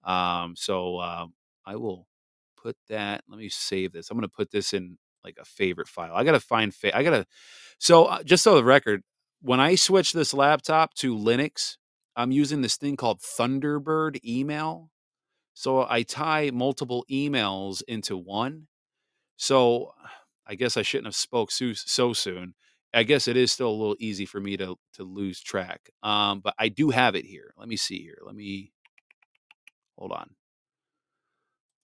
[0.05, 1.27] Um, so uh,
[1.67, 2.07] I will
[2.63, 3.23] put that.
[3.29, 4.11] Let me save this.
[4.11, 6.15] I'm going to put this in like a favorite file.
[6.15, 6.75] I got to find.
[6.75, 7.27] Fa- I got to.
[7.79, 9.03] So uh, just so the record,
[9.43, 11.77] when I switch this laptop to Linux,
[12.17, 14.91] I'm using this thing called Thunderbird email.
[15.55, 18.69] So I tie multiple emails into one.
[19.37, 19.93] So
[20.47, 22.55] I guess I shouldn't have spoke so, so soon.
[22.95, 25.91] I guess it is still a little easy for me to to lose track.
[26.03, 27.53] Um, but I do have it here.
[27.57, 28.19] Let me see here.
[28.25, 28.73] Let me
[29.97, 30.38] hold on.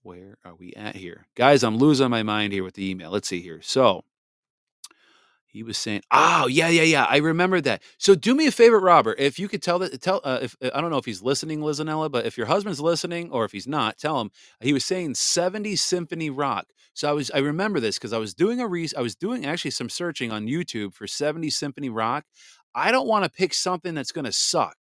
[0.04, 1.26] Where are we at here?
[1.36, 3.12] Guys, I'm losing my mind here with the email.
[3.12, 3.60] Let's see here.
[3.62, 4.04] So
[5.46, 8.80] He was saying, "Oh yeah, yeah, yeah, I remember that." So do me a favor,
[8.80, 9.18] Robert.
[9.20, 12.10] If you could tell that, tell uh, if I don't know if he's listening, Lizanella,
[12.10, 14.30] but if your husband's listening or if he's not, tell him
[14.60, 16.66] he was saying '70s symphony rock.
[16.94, 19.46] So I was I remember this because I was doing a re I was doing
[19.46, 22.24] actually some searching on YouTube for '70s symphony rock.
[22.74, 24.76] I don't want to pick something that's going to suck.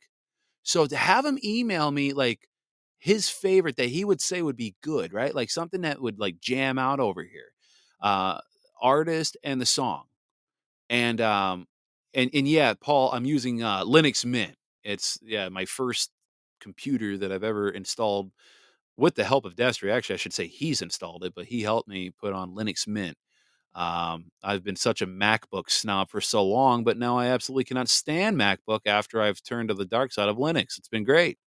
[0.65, 2.49] So to have him email me like
[3.03, 5.35] his favorite that he would say would be good, right?
[5.35, 7.53] Like something that would like jam out over here.
[8.01, 8.39] Uh
[8.81, 10.05] artist and the song.
[10.91, 11.67] And um
[12.15, 14.57] and and yeah, Paul, I'm using uh Linux Mint.
[14.85, 16.11] It's yeah, my first
[16.61, 18.31] computer that I've ever installed
[18.97, 19.93] with the help of Destry.
[19.93, 23.17] Actually, I should say he's installed it, but he helped me put on Linux Mint.
[23.75, 27.89] Um, I've been such a MacBook snob for so long, but now I absolutely cannot
[27.89, 30.79] stand MacBook after I've turned to the dark side of Linux.
[30.79, 31.39] It's been great.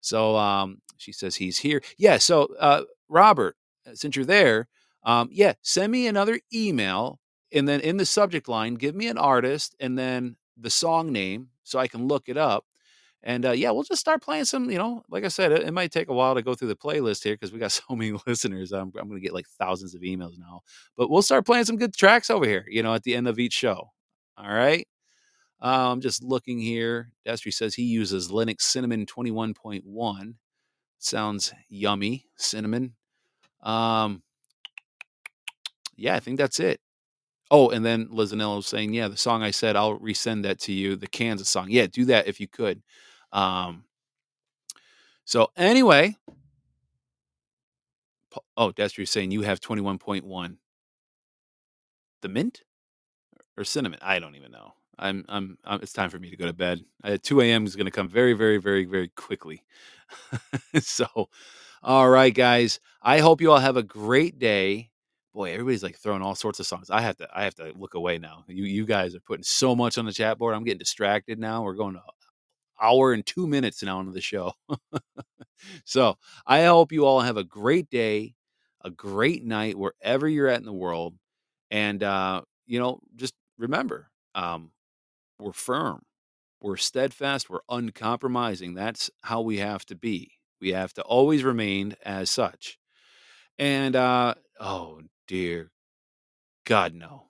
[0.00, 1.82] So um, she says he's here.
[1.96, 2.18] Yeah.
[2.18, 4.68] So uh, Robert, uh, since you're there,
[5.04, 7.20] um, yeah, send me another email,
[7.52, 11.48] and then in the subject line, give me an artist and then the song name
[11.62, 12.64] so I can look it up.
[13.22, 14.70] And uh, yeah, we'll just start playing some.
[14.70, 16.76] You know, like I said, it, it might take a while to go through the
[16.76, 18.72] playlist here because we got so many listeners.
[18.72, 20.60] I'm, I'm going to get like thousands of emails now,
[20.96, 22.64] but we'll start playing some good tracks over here.
[22.68, 23.90] You know, at the end of each show.
[24.36, 24.86] All right.
[25.60, 27.12] I'm just looking here.
[27.26, 30.34] Destry says he uses Linux Cinnamon 21.1.
[30.98, 32.94] Sounds yummy, cinnamon.
[33.62, 34.22] Um,
[35.96, 36.80] yeah, I think that's it.
[37.50, 40.96] Oh, and then Lizanello saying, yeah, the song I said, I'll resend that to you,
[40.96, 41.68] the Kansas song.
[41.70, 42.82] Yeah, do that if you could.
[43.32, 43.84] Um,
[45.24, 46.16] so anyway,
[48.56, 50.56] oh, Destry saying you have 21.1.
[52.20, 52.62] The mint
[53.56, 53.98] or cinnamon?
[54.02, 54.74] I don't even know.
[54.98, 56.80] I'm, I'm, I'm it's time for me to go to bed.
[57.04, 57.66] At 2 a.m.
[57.66, 59.64] is going to come very, very, very, very quickly.
[60.80, 61.28] so,
[61.82, 62.80] all right, guys.
[63.02, 64.90] I hope you all have a great day.
[65.32, 66.90] Boy, everybody's like throwing all sorts of songs.
[66.90, 68.44] I have to, I have to look away now.
[68.48, 70.54] You, you guys are putting so much on the chat board.
[70.54, 71.62] I'm getting distracted now.
[71.62, 72.02] We're going to
[72.80, 74.52] hour and two minutes now into the show.
[75.84, 78.34] so I hope you all have a great day,
[78.84, 81.14] a great night wherever you're at in the world,
[81.70, 84.70] and uh, you know, just remember, um,
[85.38, 86.02] we're firm,
[86.60, 88.74] we're steadfast, we're uncompromising.
[88.74, 90.32] That's how we have to be.
[90.60, 92.78] We have to always remain as such.
[93.58, 95.70] And uh, oh dear
[96.64, 97.24] God, no.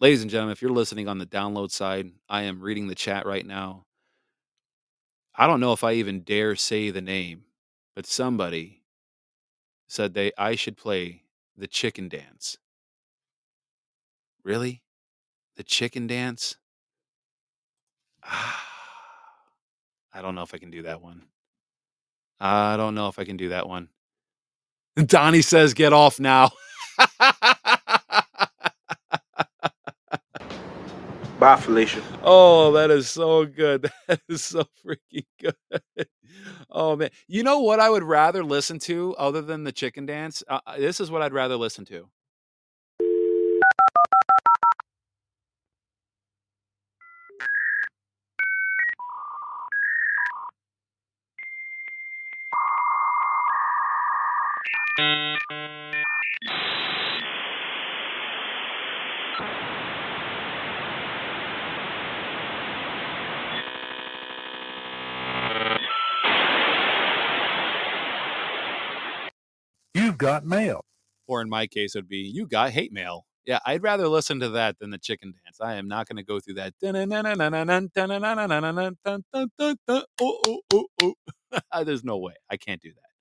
[0.00, 3.26] Ladies and gentlemen, if you're listening on the download side, I am reading the chat
[3.26, 3.84] right now.
[5.34, 7.44] I don't know if I even dare say the name,
[7.94, 8.82] but somebody
[9.88, 11.22] said they I should play
[11.56, 12.58] the chicken dance.
[14.44, 14.83] Really?
[15.56, 16.56] The chicken dance?
[18.24, 21.22] I don't know if I can do that one.
[22.40, 23.88] I don't know if I can do that one.
[24.96, 26.50] Donnie says, get off now.
[31.38, 32.02] Bye, Felicia.
[32.22, 33.90] Oh, that is so good.
[34.08, 36.06] That is so freaking good.
[36.70, 40.42] Oh man, you know what I would rather listen to other than the chicken dance?
[40.48, 42.08] Uh, uh this is what I'd rather listen to.
[54.96, 55.06] You've
[70.18, 70.84] got mail.
[71.26, 73.26] Or in my case, it would be you got hate mail.
[73.46, 75.58] Yeah, I'd rather listen to that than the chicken dance.
[75.60, 76.74] I am not going to go through that.
[81.84, 82.34] There's no way.
[82.50, 83.13] I can't do that.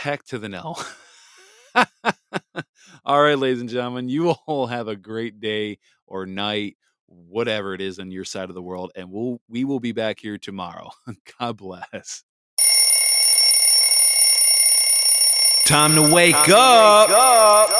[0.00, 0.76] Heck to the no.
[1.74, 1.84] Oh.
[3.04, 7.82] all right, ladies and gentlemen, you all have a great day or night, whatever it
[7.82, 10.88] is on your side of the world, and we'll we will be back here tomorrow.
[11.38, 12.24] God bless.
[15.66, 17.08] Time to wake Time up.
[17.08, 17.70] To wake up.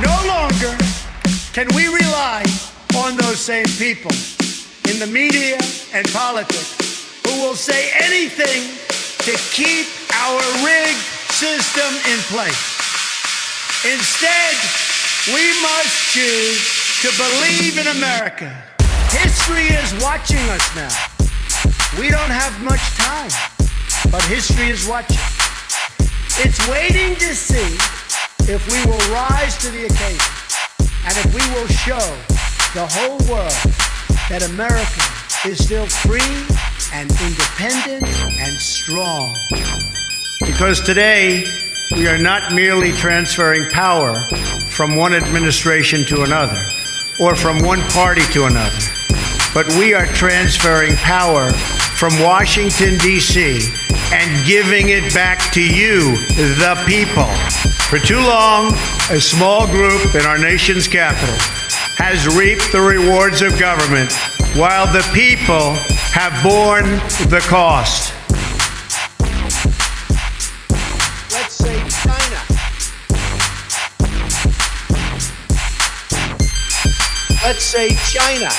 [0.00, 0.78] no longer
[1.52, 2.44] can we rely
[2.94, 4.12] on those same people
[4.88, 5.58] in the media
[5.92, 6.81] and politics
[7.32, 8.76] who will say anything
[9.24, 9.86] to keep
[10.20, 12.62] our rigged system in place.
[13.84, 14.54] Instead,
[15.32, 16.60] we must choose
[17.00, 18.50] to believe in America.
[19.08, 20.92] History is watching us now.
[21.98, 23.30] We don't have much time,
[24.10, 25.22] but history is watching.
[26.44, 27.76] It's waiting to see
[28.52, 30.32] if we will rise to the occasion
[31.06, 32.06] and if we will show
[32.74, 33.60] the whole world
[34.28, 35.02] that America
[35.48, 38.06] is still free and independent
[38.38, 39.34] and strong.
[40.40, 41.44] Because today,
[41.92, 44.14] we are not merely transferring power
[44.68, 46.60] from one administration to another
[47.20, 48.78] or from one party to another,
[49.54, 53.60] but we are transferring power from Washington, D.C.
[54.12, 57.28] and giving it back to you, the people.
[57.88, 58.72] For too long,
[59.10, 61.34] a small group in our nation's capital
[61.96, 64.10] has reaped the rewards of government
[64.56, 65.72] while the people
[66.12, 66.84] have borne
[67.30, 68.12] the cost.
[71.32, 71.72] Let's say
[72.04, 72.38] China.
[77.42, 78.50] Let's say China.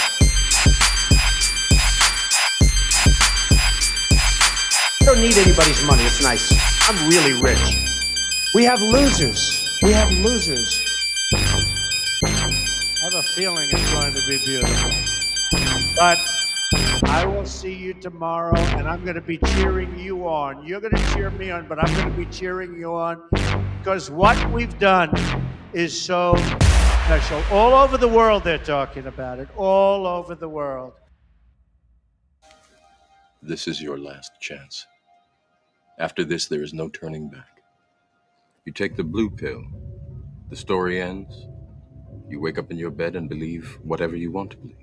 [4.99, 6.03] I don't need anybody's money.
[6.05, 6.89] It's nice.
[6.89, 7.77] I'm really rich.
[8.55, 9.63] We have losers.
[9.83, 10.81] We have losers.
[11.35, 12.29] I
[13.03, 15.12] have a feeling it's going to be beautiful.
[15.95, 16.17] But
[17.05, 20.65] I will see you tomorrow, and I'm going to be cheering you on.
[20.65, 23.21] You're going to cheer me on, but I'm going to be cheering you on
[23.77, 25.11] because what we've done
[25.73, 26.35] is so
[27.05, 27.43] special.
[27.51, 29.47] All over the world, they're talking about it.
[29.55, 30.93] All over the world.
[33.41, 34.87] This is your last chance.
[35.99, 37.61] After this, there is no turning back.
[38.65, 39.63] You take the blue pill,
[40.49, 41.47] the story ends.
[42.29, 44.82] You wake up in your bed and believe whatever you want to believe.